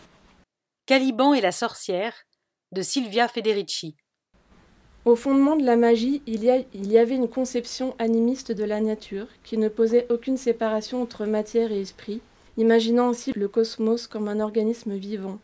Caliban 0.86 1.34
et 1.34 1.40
la 1.40 1.52
sorcière 1.52 2.14
de 2.72 2.82
Silvia 2.82 3.28
Federici. 3.28 3.96
Au 5.06 5.14
fondement 5.14 5.54
de 5.54 5.64
la 5.64 5.76
magie, 5.76 6.20
il 6.26 6.42
y, 6.42 6.98
avait 6.98 7.14
une 7.14 7.28
conception 7.28 7.94
animiste 8.00 8.50
de 8.50 8.64
la 8.64 8.80
nature 8.80 9.28
qui 9.44 9.56
ne 9.56 9.68
posait 9.68 10.04
aucune 10.10 10.36
séparation 10.36 11.00
entre 11.00 11.26
matière 11.26 11.70
et 11.70 11.80
esprit, 11.80 12.20
imaginant 12.56 13.10
ainsi 13.10 13.30
le 13.36 13.46
cosmos 13.46 14.08
comme 14.08 14.26
un 14.26 14.40
organisme 14.40 14.96
vivant, 14.96 15.38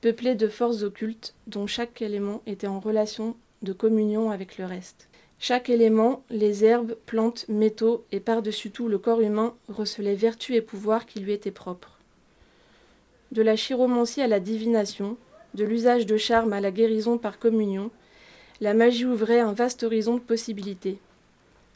peuplé 0.00 0.36
de 0.36 0.46
forces 0.46 0.84
occultes 0.84 1.34
dont 1.48 1.66
chaque 1.66 2.02
élément 2.02 2.40
était 2.46 2.68
en 2.68 2.78
relation 2.78 3.34
de 3.62 3.72
communion 3.72 4.30
avec 4.30 4.58
le 4.58 4.64
reste. 4.64 5.08
Chaque 5.40 5.70
élément, 5.70 6.22
les 6.30 6.64
herbes, 6.64 6.94
plantes, 7.04 7.46
métaux 7.48 8.04
et 8.12 8.20
par-dessus 8.20 8.70
tout 8.70 8.86
le 8.86 8.98
corps 8.98 9.22
humain 9.22 9.54
recelait 9.68 10.14
vertus 10.14 10.54
et 10.54 10.62
pouvoirs 10.62 11.04
qui 11.04 11.18
lui 11.18 11.32
étaient 11.32 11.50
propres. 11.50 11.98
De 13.32 13.42
la 13.42 13.56
chiromancie 13.56 14.22
à 14.22 14.28
la 14.28 14.38
divination, 14.38 15.16
de 15.54 15.64
l'usage 15.64 16.06
de 16.06 16.16
charme 16.16 16.52
à 16.52 16.60
la 16.60 16.70
guérison 16.70 17.18
par 17.18 17.40
communion, 17.40 17.90
la 18.60 18.72
magie 18.72 19.04
ouvrait 19.04 19.40
un 19.40 19.52
vaste 19.52 19.82
horizon 19.82 20.14
de 20.14 20.20
possibilités. 20.20 20.98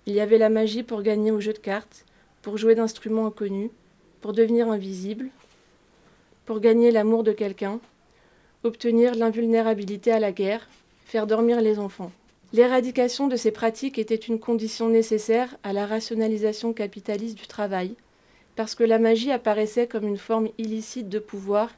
Il 0.06 0.14
y 0.14 0.20
avait 0.20 0.38
la 0.38 0.48
magie 0.48 0.82
pour 0.82 1.02
gagner 1.02 1.30
au 1.30 1.40
jeu 1.40 1.52
de 1.52 1.58
cartes, 1.58 2.04
pour 2.42 2.56
jouer 2.56 2.74
d'instruments 2.74 3.26
inconnus, 3.26 3.70
pour 4.20 4.32
devenir 4.32 4.70
invisible, 4.70 5.28
pour 6.46 6.60
gagner 6.60 6.90
l'amour 6.90 7.24
de 7.24 7.32
quelqu'un, 7.32 7.80
obtenir 8.62 9.14
l'invulnérabilité 9.14 10.12
à 10.12 10.20
la 10.20 10.32
guerre, 10.32 10.68
faire 11.04 11.26
dormir 11.26 11.60
les 11.60 11.78
enfants. 11.78 12.12
L'éradication 12.52 13.26
de 13.26 13.36
ces 13.36 13.50
pratiques 13.50 13.98
était 13.98 14.14
une 14.14 14.38
condition 14.38 14.88
nécessaire 14.88 15.56
à 15.62 15.72
la 15.72 15.84
rationalisation 15.84 16.72
capitaliste 16.72 17.36
du 17.36 17.46
travail, 17.46 17.94
parce 18.56 18.74
que 18.74 18.84
la 18.84 18.98
magie 18.98 19.30
apparaissait 19.30 19.86
comme 19.86 20.06
une 20.06 20.16
forme 20.16 20.48
illicite 20.58 21.08
de 21.08 21.18
pouvoir 21.18 21.70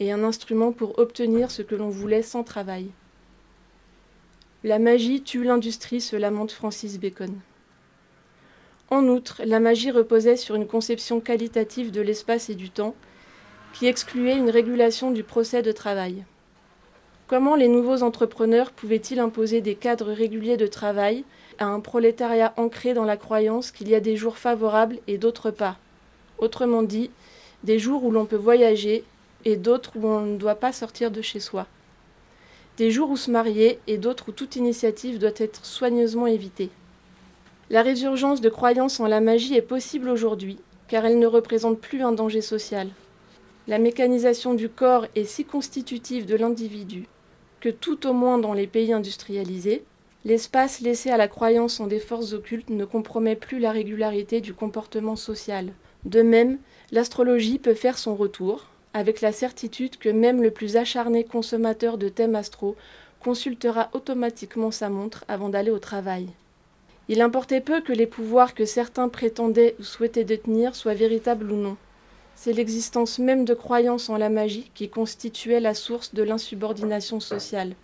et 0.00 0.12
un 0.12 0.24
instrument 0.24 0.72
pour 0.72 0.98
obtenir 0.98 1.50
ce 1.50 1.62
que 1.62 1.74
l'on 1.74 1.90
voulait 1.90 2.22
sans 2.22 2.44
travail. 2.44 2.86
La 4.64 4.80
magie 4.80 5.22
tue 5.22 5.44
l'industrie, 5.44 6.00
se 6.00 6.16
lamente 6.16 6.50
Francis 6.50 6.98
Bacon. 6.98 7.32
En 8.90 9.06
outre, 9.06 9.40
la 9.44 9.60
magie 9.60 9.92
reposait 9.92 10.36
sur 10.36 10.56
une 10.56 10.66
conception 10.66 11.20
qualitative 11.20 11.92
de 11.92 12.00
l'espace 12.00 12.50
et 12.50 12.56
du 12.56 12.68
temps, 12.68 12.96
qui 13.72 13.86
excluait 13.86 14.36
une 14.36 14.50
régulation 14.50 15.12
du 15.12 15.22
procès 15.22 15.62
de 15.62 15.70
travail. 15.70 16.24
Comment 17.28 17.54
les 17.54 17.68
nouveaux 17.68 18.02
entrepreneurs 18.02 18.72
pouvaient-ils 18.72 19.20
imposer 19.20 19.60
des 19.60 19.76
cadres 19.76 20.10
réguliers 20.10 20.56
de 20.56 20.66
travail 20.66 21.22
à 21.60 21.66
un 21.66 21.78
prolétariat 21.78 22.52
ancré 22.56 22.94
dans 22.94 23.04
la 23.04 23.16
croyance 23.16 23.70
qu'il 23.70 23.88
y 23.88 23.94
a 23.94 24.00
des 24.00 24.16
jours 24.16 24.38
favorables 24.38 24.98
et 25.06 25.18
d'autres 25.18 25.52
pas? 25.52 25.76
Autrement 26.38 26.82
dit, 26.82 27.10
des 27.62 27.78
jours 27.78 28.02
où 28.02 28.10
l'on 28.10 28.26
peut 28.26 28.34
voyager 28.34 29.04
et 29.44 29.54
d'autres 29.54 29.92
où 29.94 30.08
on 30.08 30.22
ne 30.22 30.36
doit 30.36 30.56
pas 30.56 30.72
sortir 30.72 31.12
de 31.12 31.22
chez 31.22 31.38
soi. 31.38 31.68
Des 32.78 32.92
jours 32.92 33.10
où 33.10 33.16
se 33.16 33.30
marier 33.30 33.80
et 33.88 33.98
d'autres 33.98 34.28
où 34.28 34.32
toute 34.32 34.54
initiative 34.54 35.18
doit 35.18 35.30
être 35.36 35.66
soigneusement 35.66 36.28
évitée. 36.28 36.70
La 37.70 37.82
résurgence 37.82 38.40
de 38.40 38.48
croyances 38.48 39.00
en 39.00 39.06
la 39.06 39.20
magie 39.20 39.56
est 39.56 39.62
possible 39.62 40.08
aujourd'hui, 40.08 40.58
car 40.86 41.04
elle 41.04 41.18
ne 41.18 41.26
représente 41.26 41.80
plus 41.80 42.02
un 42.02 42.12
danger 42.12 42.40
social. 42.40 42.88
La 43.66 43.78
mécanisation 43.78 44.54
du 44.54 44.68
corps 44.68 45.06
est 45.16 45.24
si 45.24 45.44
constitutive 45.44 46.24
de 46.24 46.36
l'individu 46.36 47.08
que 47.60 47.68
tout 47.68 48.06
au 48.06 48.12
moins 48.12 48.38
dans 48.38 48.52
les 48.52 48.68
pays 48.68 48.92
industrialisés, 48.92 49.82
l'espace 50.24 50.80
laissé 50.80 51.10
à 51.10 51.16
la 51.16 51.26
croyance 51.26 51.80
en 51.80 51.88
des 51.88 51.98
forces 51.98 52.32
occultes 52.32 52.70
ne 52.70 52.84
compromet 52.84 53.34
plus 53.34 53.58
la 53.58 53.72
régularité 53.72 54.40
du 54.40 54.54
comportement 54.54 55.16
social. 55.16 55.72
De 56.04 56.22
même, 56.22 56.58
l'astrologie 56.92 57.58
peut 57.58 57.74
faire 57.74 57.98
son 57.98 58.14
retour, 58.14 58.66
avec 58.98 59.20
la 59.20 59.30
certitude 59.30 59.96
que 59.96 60.08
même 60.08 60.42
le 60.42 60.50
plus 60.50 60.76
acharné 60.76 61.22
consommateur 61.22 61.98
de 61.98 62.08
thèmes 62.08 62.34
astro 62.34 62.74
consultera 63.20 63.90
automatiquement 63.92 64.72
sa 64.72 64.88
montre 64.88 65.24
avant 65.28 65.48
d'aller 65.48 65.70
au 65.70 65.78
travail. 65.78 66.28
Il 67.08 67.20
importait 67.20 67.60
peu 67.60 67.80
que 67.80 67.92
les 67.92 68.08
pouvoirs 68.08 68.54
que 68.54 68.64
certains 68.64 69.08
prétendaient 69.08 69.76
ou 69.78 69.84
souhaitaient 69.84 70.24
détenir 70.24 70.74
soient 70.74 70.94
véritables 70.94 71.52
ou 71.52 71.54
non. 71.54 71.76
C'est 72.34 72.52
l'existence 72.52 73.20
même 73.20 73.44
de 73.44 73.54
croyances 73.54 74.10
en 74.10 74.16
la 74.16 74.30
magie 74.30 74.68
qui 74.74 74.88
constituait 74.88 75.60
la 75.60 75.74
source 75.74 76.12
de 76.12 76.24
l'insubordination 76.24 77.20
sociale. 77.20 77.74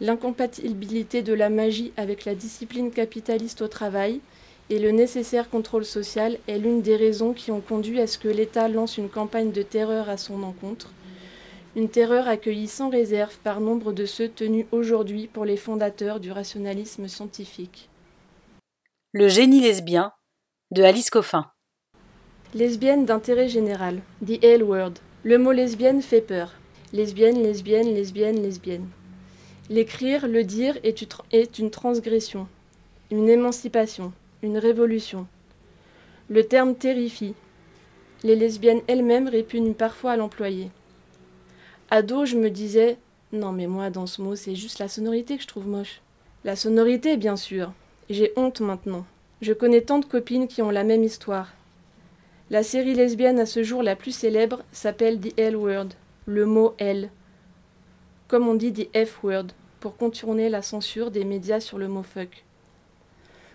L'incompatibilité 0.00 1.20
de 1.20 1.34
la 1.34 1.50
magie 1.50 1.92
avec 1.98 2.24
la 2.24 2.34
discipline 2.34 2.92
capitaliste 2.92 3.60
au 3.60 3.68
travail 3.68 4.22
et 4.70 4.78
le 4.78 4.90
nécessaire 4.90 5.48
contrôle 5.48 5.84
social 5.84 6.38
est 6.46 6.58
l'une 6.58 6.82
des 6.82 6.96
raisons 6.96 7.32
qui 7.32 7.50
ont 7.50 7.60
conduit 7.60 8.00
à 8.00 8.06
ce 8.06 8.18
que 8.18 8.28
l'État 8.28 8.68
lance 8.68 8.98
une 8.98 9.08
campagne 9.08 9.50
de 9.50 9.62
terreur 9.62 10.08
à 10.08 10.16
son 10.16 10.42
encontre, 10.42 10.92
une 11.74 11.88
terreur 11.88 12.28
accueillie 12.28 12.68
sans 12.68 12.90
réserve 12.90 13.38
par 13.38 13.60
nombre 13.60 13.92
de 13.92 14.04
ceux 14.04 14.28
tenus 14.28 14.66
aujourd'hui 14.72 15.26
pour 15.26 15.44
les 15.44 15.56
fondateurs 15.56 16.20
du 16.20 16.32
rationalisme 16.32 17.08
scientifique. 17.08 17.88
Le 19.12 19.28
génie 19.28 19.60
lesbien 19.60 20.12
de 20.70 20.82
Alice 20.82 21.08
Coffin. 21.08 21.46
Lesbienne 22.54 23.06
d'intérêt 23.06 23.48
général. 23.48 24.00
The 24.26 24.42
L 24.42 24.62
word. 24.62 24.94
Le 25.22 25.38
mot 25.38 25.52
lesbienne 25.52 26.02
fait 26.02 26.20
peur. 26.20 26.52
Lesbienne, 26.92 27.42
lesbienne, 27.42 27.94
lesbienne, 27.94 28.42
lesbienne. 28.42 28.88
L'écrire, 29.70 30.26
le 30.26 30.44
dire 30.44 30.78
est 30.82 31.58
une 31.58 31.70
transgression, 31.70 32.48
une 33.10 33.28
émancipation, 33.28 34.12
une 34.42 34.58
révolution. 34.58 35.26
Le 36.28 36.44
terme 36.44 36.74
terrifie. 36.74 37.34
Les 38.22 38.36
lesbiennes 38.36 38.82
elles-mêmes 38.86 39.28
répugnent 39.28 39.74
parfois 39.74 40.12
à 40.12 40.16
l'employer. 40.16 40.70
Ado, 41.90 42.24
je 42.24 42.36
me 42.36 42.50
disais 42.50 42.98
Non, 43.32 43.52
mais 43.52 43.66
moi, 43.66 43.90
dans 43.90 44.06
ce 44.06 44.22
mot, 44.22 44.36
c'est 44.36 44.54
juste 44.54 44.78
la 44.78 44.88
sonorité 44.88 45.36
que 45.36 45.42
je 45.42 45.48
trouve 45.48 45.66
moche. 45.66 46.00
La 46.44 46.54
sonorité, 46.54 47.16
bien 47.16 47.36
sûr. 47.36 47.72
J'ai 48.10 48.32
honte 48.36 48.60
maintenant. 48.60 49.04
Je 49.40 49.52
connais 49.52 49.82
tant 49.82 49.98
de 49.98 50.04
copines 50.04 50.48
qui 50.48 50.62
ont 50.62 50.70
la 50.70 50.84
même 50.84 51.04
histoire. 51.04 51.52
La 52.50 52.62
série 52.62 52.94
lesbienne 52.94 53.38
à 53.38 53.46
ce 53.46 53.62
jour 53.62 53.82
la 53.82 53.96
plus 53.96 54.12
célèbre 54.12 54.62
s'appelle 54.72 55.20
The 55.20 55.38
L 55.38 55.56
Word, 55.56 55.88
le 56.26 56.46
mot 56.46 56.74
L. 56.78 57.10
Comme 58.26 58.48
on 58.48 58.54
dit 58.54 58.72
The 58.72 59.06
F 59.06 59.22
Word, 59.22 59.48
pour 59.80 59.96
contourner 59.96 60.48
la 60.48 60.62
censure 60.62 61.10
des 61.10 61.24
médias 61.24 61.60
sur 61.60 61.78
le 61.78 61.88
mot 61.88 62.02
fuck. 62.02 62.44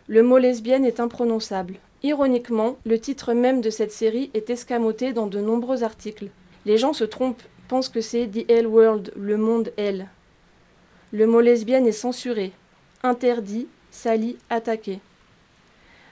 Le 0.10 0.22
mot 0.22 0.38
lesbienne 0.38 0.84
est 0.84 1.00
imprononçable. 1.00 1.76
Ironiquement, 2.04 2.76
le 2.86 3.00
titre 3.00 3.34
même 3.34 3.62
de 3.62 3.70
cette 3.70 3.94
série 3.94 4.30
est 4.34 4.50
escamoté 4.50 5.14
dans 5.14 5.28
de 5.28 5.40
nombreux 5.40 5.84
articles. 5.84 6.28
Les 6.66 6.78
gens 6.78 6.92
se 6.92 7.06
trompent, 7.06 7.44
pensent 7.70 7.88
que 7.88 8.02
c'est 8.02 8.28
The 8.28 8.50
L 8.52 8.68
World, 8.68 9.14
le 9.16 9.38
monde 9.38 9.72
L. 9.78 10.10
Le 11.14 11.26
mot 11.26 11.40
lesbienne 11.40 11.88
est 11.88 11.94
censuré, 11.94 12.52
interdit, 13.02 13.68
sali, 13.92 14.36
attaqué. 14.50 15.00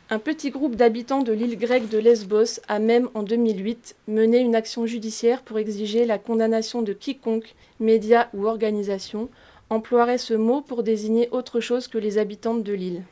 Un 0.10 0.20
petit 0.20 0.52
groupe 0.52 0.78
d'habitants 0.78 1.24
de 1.24 1.34
l'île 1.34 1.58
grecque 1.58 1.90
de 1.90 1.98
Lesbos 1.98 2.62
a 2.70 2.80
même 2.80 3.10
en 3.14 3.24
2008 3.24 3.98
mené 4.08 4.40
une 4.40 4.56
action 4.56 4.86
judiciaire 4.86 5.42
pour 5.42 5.60
exiger 5.60 6.06
la 6.06 6.18
condamnation 6.18 6.82
de 6.82 6.94
quiconque, 6.94 7.56
média 7.82 8.30
ou 8.34 8.48
organisation, 8.48 9.28
emploierait 9.70 10.18
ce 10.18 10.34
mot 10.34 10.62
pour 10.62 10.84
désigner 10.84 11.28
autre 11.32 11.60
chose 11.60 11.90
que 11.90 11.98
les 11.98 12.18
habitantes 12.18 12.64
de 12.64 12.74
l'île. 12.74 13.04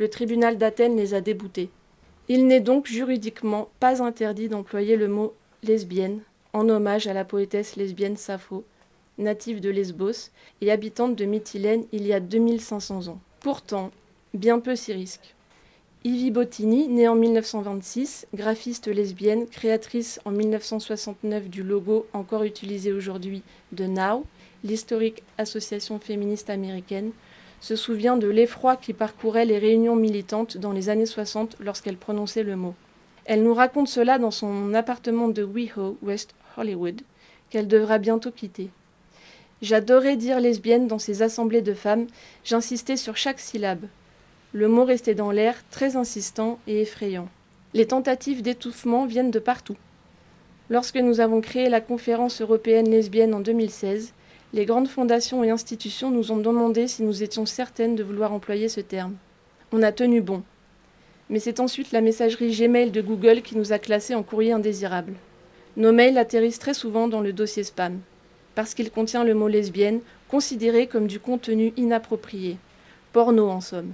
Le 0.00 0.08
tribunal 0.08 0.56
d'Athènes 0.56 0.96
les 0.96 1.12
a 1.12 1.20
déboutés. 1.20 1.68
Il 2.28 2.46
n'est 2.46 2.60
donc 2.60 2.86
juridiquement 2.86 3.68
pas 3.80 4.02
interdit 4.02 4.48
d'employer 4.48 4.96
le 4.96 5.08
mot 5.08 5.34
lesbienne 5.62 6.20
en 6.54 6.70
hommage 6.70 7.06
à 7.06 7.12
la 7.12 7.26
poétesse 7.26 7.76
lesbienne 7.76 8.16
Sappho, 8.16 8.64
native 9.18 9.60
de 9.60 9.68
Lesbos 9.68 10.30
et 10.62 10.72
habitante 10.72 11.16
de 11.16 11.26
Mytilène 11.26 11.84
il 11.92 12.06
y 12.06 12.14
a 12.14 12.20
2500 12.20 13.08
ans. 13.08 13.20
Pourtant, 13.40 13.90
bien 14.32 14.58
peu 14.58 14.74
s'y 14.74 14.94
risquent. 14.94 15.34
Ivy 16.04 16.30
Bottini, 16.30 16.88
née 16.88 17.06
en 17.06 17.14
1926, 17.14 18.26
graphiste 18.32 18.86
lesbienne, 18.86 19.46
créatrice 19.48 20.18
en 20.24 20.30
1969 20.30 21.50
du 21.50 21.62
logo 21.62 22.06
encore 22.14 22.44
utilisé 22.44 22.90
aujourd'hui 22.90 23.42
de 23.72 23.84
Now, 23.84 24.24
l'historique 24.64 25.22
association 25.36 25.98
féministe 25.98 26.48
américaine, 26.48 27.12
se 27.60 27.76
souvient 27.76 28.16
de 28.16 28.28
l'effroi 28.28 28.76
qui 28.76 28.92
parcourait 28.92 29.44
les 29.44 29.58
réunions 29.58 29.96
militantes 29.96 30.56
dans 30.56 30.72
les 30.72 30.88
années 30.88 31.06
60 31.06 31.56
lorsqu'elle 31.60 31.96
prononçait 31.96 32.42
le 32.42 32.56
mot. 32.56 32.74
Elle 33.26 33.42
nous 33.42 33.54
raconte 33.54 33.88
cela 33.88 34.18
dans 34.18 34.30
son 34.30 34.74
appartement 34.74 35.28
de 35.28 35.42
WeHo, 35.42 35.98
West 36.02 36.34
Hollywood, 36.56 37.02
qu'elle 37.50 37.68
devra 37.68 37.98
bientôt 37.98 38.30
quitter. 38.30 38.70
J'adorais 39.62 40.16
dire 40.16 40.40
lesbienne 40.40 40.86
dans 40.86 40.98
ces 40.98 41.22
assemblées 41.22 41.60
de 41.60 41.74
femmes, 41.74 42.06
j'insistais 42.44 42.96
sur 42.96 43.16
chaque 43.16 43.40
syllabe. 43.40 43.84
Le 44.52 44.68
mot 44.68 44.84
restait 44.84 45.14
dans 45.14 45.30
l'air, 45.30 45.62
très 45.70 45.96
insistant 45.96 46.58
et 46.66 46.80
effrayant. 46.80 47.28
Les 47.74 47.86
tentatives 47.86 48.42
d'étouffement 48.42 49.06
viennent 49.06 49.30
de 49.30 49.38
partout. 49.38 49.76
Lorsque 50.70 50.96
nous 50.96 51.20
avons 51.20 51.40
créé 51.40 51.68
la 51.68 51.80
conférence 51.80 52.40
européenne 52.40 52.90
lesbienne 52.90 53.34
en 53.34 53.40
2016, 53.40 54.12
les 54.52 54.64
grandes 54.64 54.88
fondations 54.88 55.44
et 55.44 55.50
institutions 55.50 56.10
nous 56.10 56.32
ont 56.32 56.38
demandé 56.38 56.88
si 56.88 57.04
nous 57.04 57.22
étions 57.22 57.46
certaines 57.46 57.94
de 57.94 58.02
vouloir 58.02 58.32
employer 58.32 58.68
ce 58.68 58.80
terme. 58.80 59.14
On 59.70 59.82
a 59.82 59.92
tenu 59.92 60.20
bon. 60.20 60.42
Mais 61.28 61.38
c'est 61.38 61.60
ensuite 61.60 61.92
la 61.92 62.00
messagerie 62.00 62.50
Gmail 62.56 62.90
de 62.90 63.00
Google 63.00 63.42
qui 63.42 63.56
nous 63.56 63.72
a 63.72 63.78
classés 63.78 64.16
en 64.16 64.24
courrier 64.24 64.52
indésirable. 64.52 65.12
Nos 65.76 65.92
mails 65.92 66.18
atterrissent 66.18 66.58
très 66.58 66.74
souvent 66.74 67.06
dans 67.06 67.20
le 67.20 67.32
dossier 67.32 67.62
spam, 67.62 68.00
parce 68.56 68.74
qu'il 68.74 68.90
contient 68.90 69.22
le 69.22 69.34
mot 69.34 69.46
lesbienne, 69.46 70.00
considéré 70.28 70.88
comme 70.88 71.06
du 71.06 71.20
contenu 71.20 71.72
inapproprié. 71.76 72.56
Porno 73.12 73.48
en 73.48 73.60
somme. 73.60 73.92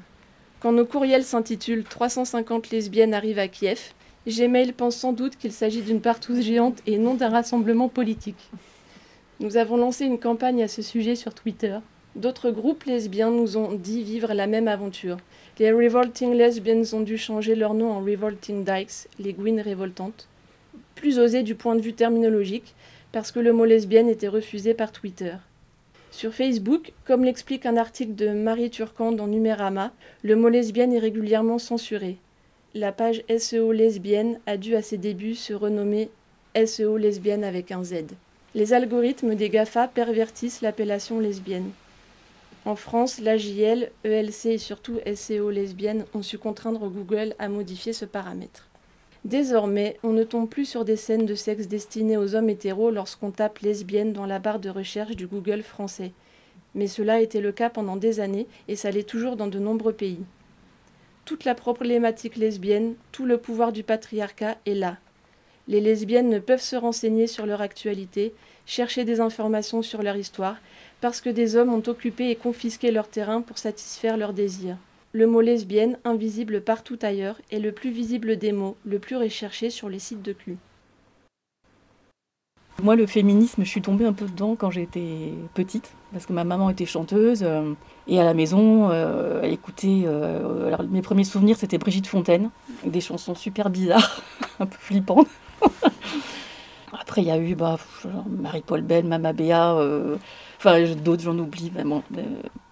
Quand 0.60 0.72
nos 0.72 0.86
courriels 0.86 1.24
s'intitulent 1.24 1.84
350 1.84 2.70
lesbiennes 2.70 3.12
arrivent 3.12 3.38
à 3.38 3.48
Kiev, 3.48 3.92
Gmail 4.26 4.72
pense 4.72 4.96
sans 4.96 5.12
doute 5.12 5.36
qu'il 5.36 5.52
s'agit 5.52 5.82
d'une 5.82 6.00
partouze 6.00 6.40
géante 6.40 6.78
et 6.86 6.96
non 6.96 7.14
d'un 7.14 7.28
rassemblement 7.28 7.90
politique. 7.90 8.50
Nous 9.38 9.58
avons 9.58 9.76
lancé 9.76 10.06
une 10.06 10.18
campagne 10.18 10.62
à 10.62 10.68
ce 10.68 10.80
sujet 10.80 11.14
sur 11.14 11.34
Twitter. 11.34 11.76
D'autres 12.14 12.50
groupes 12.50 12.84
lesbiens 12.84 13.30
nous 13.30 13.58
ont 13.58 13.72
dit 13.72 14.02
vivre 14.02 14.32
la 14.32 14.46
même 14.46 14.66
aventure. 14.66 15.18
Les 15.58 15.70
Revolting 15.70 16.32
Lesbians 16.32 16.94
ont 16.94 17.02
dû 17.02 17.18
changer 17.18 17.54
leur 17.54 17.74
nom 17.74 17.90
en 17.90 18.00
Revolting 18.00 18.64
Dykes, 18.64 19.08
les 19.18 19.34
Gwyn 19.34 19.60
révoltantes. 19.60 20.26
Plus 20.94 21.18
osé 21.18 21.42
du 21.42 21.54
point 21.54 21.76
de 21.76 21.82
vue 21.82 21.92
terminologique, 21.92 22.74
parce 23.12 23.30
que 23.30 23.38
le 23.38 23.52
mot 23.52 23.66
lesbienne 23.66 24.08
était 24.08 24.26
refusé 24.26 24.72
par 24.72 24.90
Twitter. 24.90 25.34
Sur 26.10 26.32
Facebook, 26.32 26.94
comme 27.04 27.22
l'explique 27.22 27.66
un 27.66 27.76
article 27.76 28.14
de 28.14 28.30
Marie 28.30 28.70
Turcan 28.70 29.12
dans 29.12 29.26
Numérama, 29.26 29.92
le 30.22 30.34
mot 30.36 30.48
lesbienne 30.48 30.94
est 30.94 30.98
régulièrement 30.98 31.58
censuré. 31.58 32.16
La 32.72 32.90
page 32.90 33.22
SEO 33.36 33.72
lesbienne 33.72 34.40
a 34.46 34.56
dû 34.56 34.76
à 34.76 34.80
ses 34.80 34.96
débuts 34.96 35.34
se 35.34 35.52
renommer 35.52 36.08
SEO 36.64 36.96
lesbienne 36.96 37.44
avec 37.44 37.70
un 37.70 37.84
Z. 37.84 38.04
Les 38.56 38.72
algorithmes 38.72 39.34
des 39.34 39.50
GAFA 39.50 39.86
pervertissent 39.86 40.62
l'appellation 40.62 41.20
lesbienne. 41.20 41.72
En 42.64 42.74
France, 42.74 43.20
l'AJL, 43.20 43.90
ELC 44.02 44.46
et 44.46 44.56
surtout 44.56 44.98
SEO 45.14 45.50
lesbienne 45.50 46.06
ont 46.14 46.22
su 46.22 46.38
contraindre 46.38 46.88
Google 46.88 47.34
à 47.38 47.50
modifier 47.50 47.92
ce 47.92 48.06
paramètre. 48.06 48.66
Désormais, 49.26 49.98
on 50.02 50.14
ne 50.14 50.24
tombe 50.24 50.48
plus 50.48 50.64
sur 50.64 50.86
des 50.86 50.96
scènes 50.96 51.26
de 51.26 51.34
sexe 51.34 51.68
destinées 51.68 52.16
aux 52.16 52.34
hommes 52.34 52.48
hétéros 52.48 52.90
lorsqu'on 52.90 53.30
tape 53.30 53.58
lesbienne 53.58 54.14
dans 54.14 54.24
la 54.24 54.38
barre 54.38 54.58
de 54.58 54.70
recherche 54.70 55.16
du 55.16 55.26
Google 55.26 55.62
français. 55.62 56.12
Mais 56.74 56.86
cela 56.86 57.20
était 57.20 57.42
le 57.42 57.52
cas 57.52 57.68
pendant 57.68 57.96
des 57.96 58.20
années 58.20 58.46
et 58.68 58.76
ça 58.76 58.90
l'est 58.90 59.06
toujours 59.06 59.36
dans 59.36 59.48
de 59.48 59.58
nombreux 59.58 59.92
pays. 59.92 60.24
Toute 61.26 61.44
la 61.44 61.54
problématique 61.54 62.36
lesbienne, 62.36 62.94
tout 63.12 63.26
le 63.26 63.36
pouvoir 63.36 63.70
du 63.70 63.82
patriarcat 63.82 64.56
est 64.64 64.72
là. 64.72 64.96
Les 65.68 65.80
lesbiennes 65.80 66.30
ne 66.30 66.38
peuvent 66.38 66.62
se 66.62 66.76
renseigner 66.76 67.26
sur 67.26 67.44
leur 67.44 67.60
actualité, 67.60 68.32
chercher 68.66 69.04
des 69.04 69.20
informations 69.20 69.82
sur 69.82 70.02
leur 70.02 70.16
histoire, 70.16 70.56
parce 71.00 71.20
que 71.20 71.30
des 71.30 71.56
hommes 71.56 71.72
ont 71.72 71.82
occupé 71.86 72.30
et 72.30 72.36
confisqué 72.36 72.90
leur 72.90 73.08
terrain 73.08 73.40
pour 73.40 73.58
satisfaire 73.58 74.16
leurs 74.16 74.32
désirs. 74.32 74.76
Le 75.12 75.26
mot 75.26 75.40
lesbienne, 75.40 75.98
invisible 76.04 76.60
partout 76.60 76.98
ailleurs, 77.02 77.40
est 77.50 77.58
le 77.58 77.72
plus 77.72 77.90
visible 77.90 78.36
des 78.36 78.52
mots, 78.52 78.76
le 78.84 78.98
plus 78.98 79.16
recherché 79.16 79.70
sur 79.70 79.88
les 79.88 79.98
sites 79.98 80.22
de 80.22 80.32
cul. 80.32 80.56
Moi, 82.82 82.94
le 82.94 83.06
féminisme, 83.06 83.64
je 83.64 83.68
suis 83.68 83.80
tombée 83.80 84.04
un 84.04 84.12
peu 84.12 84.26
dedans 84.26 84.54
quand 84.54 84.70
j'étais 84.70 85.32
petite, 85.54 85.94
parce 86.12 86.26
que 86.26 86.34
ma 86.34 86.44
maman 86.44 86.68
était 86.68 86.84
chanteuse, 86.84 87.42
euh, 87.42 87.72
et 88.06 88.20
à 88.20 88.24
la 88.24 88.34
maison, 88.34 88.90
euh, 88.90 89.40
elle 89.42 89.54
écoutait. 89.54 90.02
Euh, 90.04 90.66
alors, 90.66 90.82
mes 90.84 91.00
premiers 91.00 91.24
souvenirs, 91.24 91.56
c'était 91.56 91.78
Brigitte 91.78 92.06
Fontaine, 92.06 92.50
des 92.84 93.00
chansons 93.00 93.34
super 93.34 93.70
bizarres, 93.70 94.20
un 94.60 94.66
peu 94.66 94.76
flippantes. 94.78 95.28
Après, 97.00 97.22
il 97.22 97.28
y 97.28 97.30
a 97.30 97.38
eu 97.38 97.54
bah, 97.54 97.78
Marie-Paul 98.28 98.82
Bell, 98.82 99.04
Mama 99.04 99.32
Béa, 99.32 99.76
enfin, 100.58 100.82
d'autres, 100.94 101.22
j'en 101.22 101.38
oublie. 101.38 101.70
vraiment. 101.70 102.02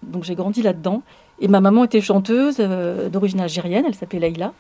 donc, 0.03 0.25
j'ai 0.25 0.35
grandi 0.35 0.63
là-dedans. 0.63 1.03
Et 1.41 1.49
ma 1.49 1.61
maman 1.61 1.85
était 1.85 2.01
chanteuse 2.01 2.57
euh, 2.61 3.09
d'origine 3.09 3.41
algérienne, 3.41 3.85
elle 3.87 3.95
s'appelait 3.95 4.21
Laïla. 4.21 4.53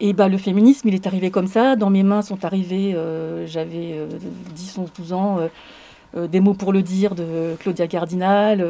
Et 0.00 0.12
bah, 0.12 0.28
le 0.28 0.38
féminisme, 0.38 0.88
il 0.88 0.94
est 0.94 1.06
arrivé 1.06 1.30
comme 1.30 1.46
ça. 1.46 1.76
Dans 1.76 1.90
mes 1.90 2.02
mains 2.02 2.22
sont 2.22 2.44
arrivés, 2.44 2.94
euh, 2.94 3.46
j'avais 3.46 4.00
10, 4.54 4.78
11, 4.78 4.90
12 4.96 5.12
ans, 5.12 5.38
euh, 5.38 5.48
des 6.14 6.40
mots 6.40 6.54
pour 6.54 6.72
le 6.72 6.82
dire 6.82 7.14
de 7.14 7.56
Claudia 7.58 7.88
Cardinal, 7.88 8.64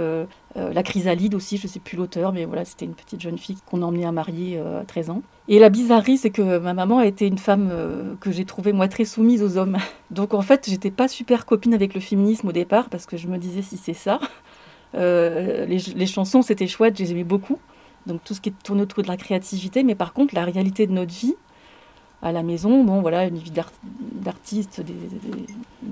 la 0.57 0.83
chrysalide 0.83 1.35
aussi, 1.35 1.59
je 1.59 1.67
ne 1.67 1.69
sais 1.69 1.81
plus 1.81 1.97
l'auteur, 1.97 2.33
mais 2.33 2.45
voilà, 2.45 2.65
c'était 2.65 2.85
une 2.85 2.95
petite 2.95 3.21
jeune 3.21 3.37
fille 3.39 3.59
qu'on 3.67 3.83
a 3.83 3.85
emmenée 3.85 4.07
à 4.07 4.13
marier 4.13 4.59
à 4.59 4.85
13 4.87 5.11
ans. 5.11 5.23
Et 5.49 5.59
la 5.59 5.69
bizarrerie, 5.69 6.17
c'est 6.17 6.31
que 6.31 6.59
ma 6.59 6.73
maman 6.73 6.99
a 6.99 7.07
été 7.07 7.27
une 7.27 7.39
femme 7.39 7.71
que 8.21 8.31
j'ai 8.31 8.47
trouvée, 8.47 8.73
moi, 8.73 8.89
très 8.89 9.05
soumise 9.05 9.43
aux 9.43 9.59
hommes. 9.59 9.77
Donc 10.11 10.33
en 10.33 10.43
fait, 10.43 10.69
j'étais 10.69 10.91
pas 10.91 11.09
super 11.09 11.45
copine 11.45 11.75
avec 11.75 11.95
le 11.95 12.01
féminisme 12.01 12.49
au 12.49 12.53
départ, 12.53 12.89
parce 12.89 13.07
que 13.07 13.17
je 13.17 13.29
me 13.29 13.37
disais, 13.37 13.63
si 13.63 13.77
c'est 13.77 13.95
ça, 13.95 14.21
euh, 14.95 15.67
les, 15.67 16.07
chansons, 16.07 16.43
c'était 16.43 16.67
chouette, 16.67 16.97
j'aimais 16.97 17.25
beaucoup. 17.25 17.59
Donc 18.07 18.23
tout 18.25 18.35
ce 18.35 18.41
qui 18.41 18.53
tourne 18.53 18.81
autour 18.81 19.03
de 19.03 19.09
la 19.09 19.17
créativité. 19.17 19.83
Mais 19.83 19.95
par 19.95 20.13
contre, 20.13 20.35
la 20.35 20.45
réalité 20.45 20.87
de 20.87 20.93
notre 20.93 21.13
vie, 21.13 21.35
à 22.23 22.33
la 22.33 22.43
maison, 22.43 22.85
bon 22.85 23.01
voilà, 23.01 23.27
une 23.27 23.37
vie 23.37 23.53
d'artiste, 23.53 24.81
des, 24.81 24.95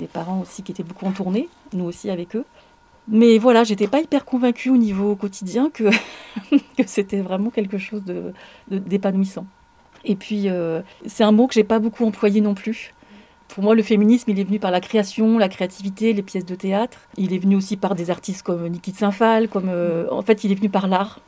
parents 0.06 0.40
aussi 0.40 0.62
qui 0.62 0.72
étaient 0.72 0.82
beaucoup 0.82 1.06
en 1.06 1.12
tournée, 1.12 1.48
nous 1.72 1.84
aussi 1.84 2.10
avec 2.10 2.36
eux. 2.36 2.44
Mais 3.08 3.38
voilà, 3.38 3.64
j'étais 3.64 3.88
pas 3.88 4.00
hyper 4.00 4.24
convaincue 4.24 4.70
au 4.70 4.76
niveau 4.76 5.16
quotidien 5.16 5.70
que, 5.70 5.84
que 6.76 6.86
c'était 6.86 7.20
vraiment 7.20 7.50
quelque 7.50 7.78
chose 7.78 8.02
d'épanouissant. 8.68 9.46
Et 10.04 10.16
puis, 10.16 10.48
euh, 10.48 10.82
c'est 11.06 11.24
un 11.24 11.32
mot 11.32 11.46
que 11.46 11.54
j'ai 11.54 11.64
pas 11.64 11.78
beaucoup 11.78 12.04
employé 12.04 12.40
non 12.40 12.54
plus. 12.54 12.94
Pour 13.48 13.62
moi, 13.62 13.74
le 13.74 13.82
féminisme, 13.82 14.30
il 14.30 14.40
est 14.40 14.44
venu 14.44 14.58
par 14.58 14.70
la 14.70 14.80
création, 14.80 15.36
la 15.36 15.48
créativité, 15.48 16.12
les 16.12 16.22
pièces 16.22 16.46
de 16.46 16.54
théâtre. 16.54 16.98
Il 17.16 17.34
est 17.34 17.38
venu 17.38 17.56
aussi 17.56 17.76
par 17.76 17.94
des 17.94 18.10
artistes 18.10 18.42
comme 18.42 18.66
Niki 18.66 18.92
Saint-Phal, 18.92 19.48
comme 19.48 19.68
euh, 19.68 20.06
en 20.10 20.22
fait, 20.22 20.44
il 20.44 20.52
est 20.52 20.54
venu 20.54 20.70
par 20.70 20.88
l'art. 20.88 21.20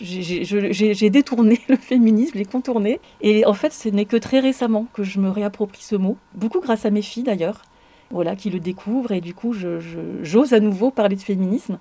J'ai 0.00 1.10
détourné 1.10 1.60
le 1.68 1.76
féminisme, 1.76 2.36
j'ai 2.36 2.44
contourné. 2.44 3.00
Et 3.20 3.46
en 3.46 3.54
fait, 3.54 3.72
ce 3.72 3.88
n'est 3.88 4.06
que 4.06 4.16
très 4.16 4.40
récemment 4.40 4.86
que 4.94 5.04
je 5.04 5.20
me 5.20 5.30
réapproprie 5.30 5.82
ce 5.82 5.96
mot. 5.96 6.16
Beaucoup 6.34 6.60
grâce 6.60 6.86
à 6.86 6.90
mes 6.90 7.02
filles 7.02 7.22
d'ailleurs, 7.22 7.62
voilà, 8.10 8.36
qui 8.36 8.50
le 8.50 8.60
découvrent 8.60 9.12
et 9.12 9.20
du 9.20 9.34
coup 9.34 9.52
j'ose 9.52 10.52
à 10.52 10.60
nouveau 10.60 10.90
parler 10.90 11.16
de 11.16 11.22
féminisme. 11.22 11.78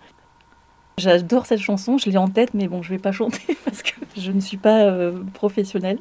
J'adore 0.98 1.46
cette 1.46 1.62
chanson, 1.62 1.98
je 1.98 2.10
l'ai 2.10 2.18
en 2.18 2.28
tête, 2.28 2.54
mais 2.54 2.68
bon, 2.68 2.82
je 2.82 2.90
vais 2.90 3.00
pas 3.00 3.12
chanter 3.12 3.58
parce 3.66 3.82
que 3.82 3.94
je 4.18 4.32
ne 4.32 4.40
suis 4.40 4.58
pas 4.58 4.84
euh, 4.84 5.24
professionnelle. 5.34 6.00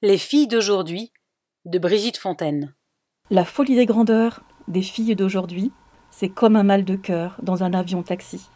Les 0.00 0.18
filles 0.18 0.48
d'aujourd'hui, 0.48 1.12
de 1.64 1.78
Brigitte 1.78 2.16
Fontaine. 2.16 2.74
La 3.30 3.44
folie 3.44 3.76
des 3.76 3.86
grandeurs 3.86 4.42
des 4.68 4.82
filles 4.82 5.14
d'aujourd'hui, 5.14 5.70
c'est 6.10 6.28
comme 6.28 6.56
un 6.56 6.62
mal 6.62 6.84
de 6.84 6.96
cœur 6.96 7.36
dans 7.42 7.62
un 7.62 7.72
avion 7.74 8.02
taxi. 8.02 8.48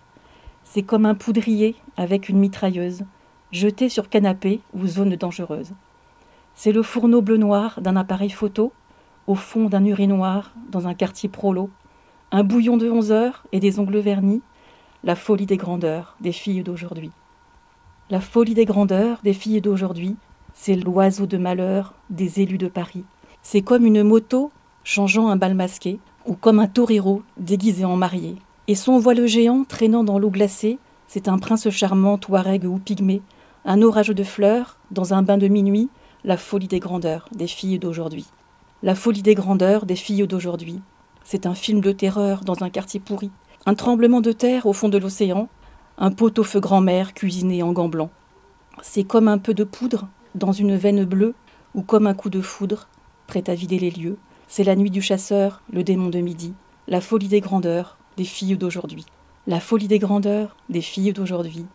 C'est 0.64 0.82
comme 0.82 1.06
un 1.06 1.14
poudrier 1.14 1.76
avec 1.96 2.28
une 2.28 2.38
mitrailleuse, 2.38 3.04
jeté 3.52 3.88
sur 3.88 4.08
canapé 4.08 4.60
ou 4.74 4.86
zone 4.86 5.16
dangereuse. 5.16 5.72
C'est 6.54 6.72
le 6.72 6.82
fourneau 6.82 7.22
bleu-noir 7.22 7.80
d'un 7.80 7.96
appareil 7.96 8.30
photo, 8.30 8.72
au 9.26 9.34
fond 9.34 9.68
d'un 9.68 9.84
urinoir 9.84 10.52
dans 10.70 10.86
un 10.86 10.94
quartier 10.94 11.28
prolo, 11.28 11.70
un 12.32 12.44
bouillon 12.44 12.76
de 12.76 12.90
onze 12.90 13.12
heures 13.12 13.44
et 13.52 13.60
des 13.60 13.78
ongles 13.78 13.98
vernis, 13.98 14.42
la 15.04 15.16
folie 15.16 15.46
des 15.46 15.56
grandeurs 15.56 16.16
des 16.20 16.32
filles 16.32 16.62
d'aujourd'hui. 16.62 17.10
La 18.10 18.20
folie 18.20 18.54
des 18.54 18.64
grandeurs 18.64 19.20
des 19.24 19.32
filles 19.32 19.60
d'aujourd'hui, 19.60 20.16
c'est 20.54 20.76
l'oiseau 20.76 21.26
de 21.26 21.38
malheur 21.38 21.94
des 22.10 22.40
élus 22.40 22.58
de 22.58 22.68
Paris. 22.68 23.04
C'est 23.42 23.62
comme 23.62 23.84
une 23.84 24.02
moto 24.02 24.50
changeant 24.84 25.28
un 25.28 25.36
bal 25.36 25.54
masqué, 25.54 25.98
ou 26.26 26.34
comme 26.34 26.58
un 26.58 26.66
torero 26.66 27.22
déguisé 27.36 27.84
en 27.84 27.96
marié. 27.96 28.36
Et 28.68 28.74
son 28.74 28.98
voile 28.98 29.26
géant 29.26 29.64
traînant 29.64 30.04
dans 30.04 30.18
l'eau 30.18 30.30
glacée, 30.30 30.78
c'est 31.08 31.28
un 31.28 31.38
prince 31.38 31.68
charmant, 31.70 32.18
touareg 32.18 32.64
ou 32.64 32.78
pygmée, 32.78 33.22
un 33.64 33.82
orage 33.82 34.08
de 34.08 34.24
fleurs, 34.24 34.78
dans 34.90 35.14
un 35.14 35.22
bain 35.22 35.38
de 35.38 35.48
minuit, 35.48 35.88
la 36.24 36.36
folie 36.36 36.68
des 36.68 36.80
grandeurs 36.80 37.28
des 37.32 37.46
filles 37.46 37.78
d'aujourd'hui. 37.78 38.26
La 38.86 38.94
folie 38.94 39.22
des 39.22 39.34
grandeurs 39.34 39.84
des 39.84 39.96
filles 39.96 40.28
d'aujourd'hui, 40.28 40.80
c'est 41.24 41.46
un 41.46 41.56
film 41.56 41.80
de 41.80 41.90
terreur 41.90 42.44
dans 42.44 42.62
un 42.62 42.70
quartier 42.70 43.00
pourri, 43.00 43.32
un 43.66 43.74
tremblement 43.74 44.20
de 44.20 44.30
terre 44.30 44.64
au 44.66 44.72
fond 44.72 44.88
de 44.88 44.96
l'océan, 44.96 45.48
un 45.98 46.12
pot-au-feu 46.12 46.60
grand-mère 46.60 47.12
cuisiné 47.12 47.64
en 47.64 47.72
gants 47.72 47.88
blancs. 47.88 48.12
C'est 48.82 49.02
comme 49.02 49.26
un 49.26 49.38
peu 49.38 49.54
de 49.54 49.64
poudre 49.64 50.06
dans 50.36 50.52
une 50.52 50.76
veine 50.76 51.04
bleue 51.04 51.34
ou 51.74 51.82
comme 51.82 52.06
un 52.06 52.14
coup 52.14 52.30
de 52.30 52.40
foudre, 52.40 52.86
prêt 53.26 53.42
à 53.50 53.56
vider 53.56 53.80
les 53.80 53.90
lieux. 53.90 54.18
C'est 54.46 54.62
la 54.62 54.76
nuit 54.76 54.92
du 54.92 55.02
chasseur, 55.02 55.62
le 55.72 55.82
démon 55.82 56.08
de 56.08 56.20
midi, 56.20 56.54
la 56.86 57.00
folie 57.00 57.26
des 57.26 57.40
grandeurs 57.40 57.98
des 58.16 58.22
filles 58.22 58.56
d'aujourd'hui. 58.56 59.04
La 59.48 59.58
folie 59.58 59.88
des 59.88 59.98
grandeurs 59.98 60.54
des 60.68 60.80
filles 60.80 61.12
d'aujourd'hui. 61.12 61.66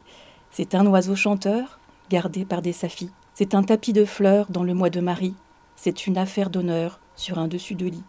C'est 0.49 0.75
un 0.75 0.87
oiseau 0.87 1.17
chanteur, 1.17 1.77
gardé 2.09 2.45
par 2.45 2.61
des 2.61 2.71
saphis. 2.71 3.11
C'est 3.33 3.53
un 3.53 3.63
tapis 3.63 3.91
de 3.91 4.05
fleurs 4.05 4.45
dans 4.49 4.63
le 4.63 4.73
mois 4.73 4.89
de 4.89 5.01
Marie. 5.01 5.35
C'est 5.83 6.05
une 6.05 6.19
affaire 6.19 6.51
d'honneur 6.51 6.99
sur 7.15 7.39
un 7.39 7.47
dessus 7.47 7.73
de 7.73 7.87
lit. 7.87 8.03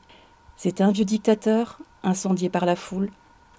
C'est 0.58 0.82
un 0.82 0.92
vieux 0.92 1.06
dictateur, 1.06 1.78
incendié 2.02 2.50
par 2.50 2.66
la 2.66 2.76
foule. 2.76 3.08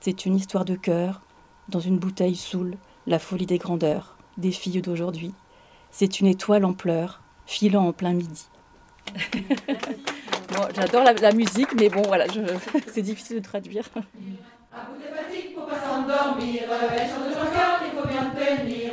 C'est 0.02 0.28
une 0.28 0.36
histoire 0.36 0.66
de 0.66 0.76
cœur, 0.76 1.24
dans 1.68 1.80
une 1.80 1.98
bouteille 1.98 2.36
saoule, 2.36 2.78
la 3.08 3.18
folie 3.18 3.48
des 3.48 3.58
grandeurs, 3.58 4.16
des 4.38 4.52
filles 4.52 4.84
d'aujourd'hui. 4.84 5.34
C'est 5.90 6.20
une 6.20 6.28
étoile 6.28 6.64
en 6.64 6.74
pleurs, 6.74 7.22
filant 7.48 7.88
en 7.88 7.92
plein 7.92 8.14
midi. 8.14 8.46
J'adore 10.76 11.06
la, 11.06 11.32
musique, 11.32 11.74
mais 11.74 11.90
bon, 11.90 12.04
voilà, 12.04 12.28
c'est 12.94 13.02
difficile 13.02 13.38
de 13.38 13.42
traduire. 13.44 13.90
Un 13.96 14.84
bout 14.92 15.02
de 15.02 15.08
fatigue 15.08 15.56
pour 15.56 15.66
pas 15.66 15.82
s'endormir, 15.82 16.62
elle 16.70 17.10
chante 17.10 17.36
encore, 17.36 17.80
il 17.84 18.00
faut 18.00 18.08
bien 18.08 18.30
tenir. 18.30 18.93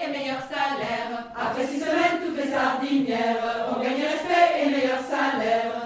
et 0.00 0.08
meilleur 0.10 0.40
salaire. 0.48 1.24
Après 1.36 1.66
six 1.66 1.80
semaines, 1.80 2.20
toutes 2.24 2.36
les 2.36 2.50
sardinières, 2.50 3.68
on 3.70 3.82
gagne 3.82 4.02
respect 4.02 4.62
et 4.62 4.70
meilleur 4.70 5.00
salaire. 5.00 5.77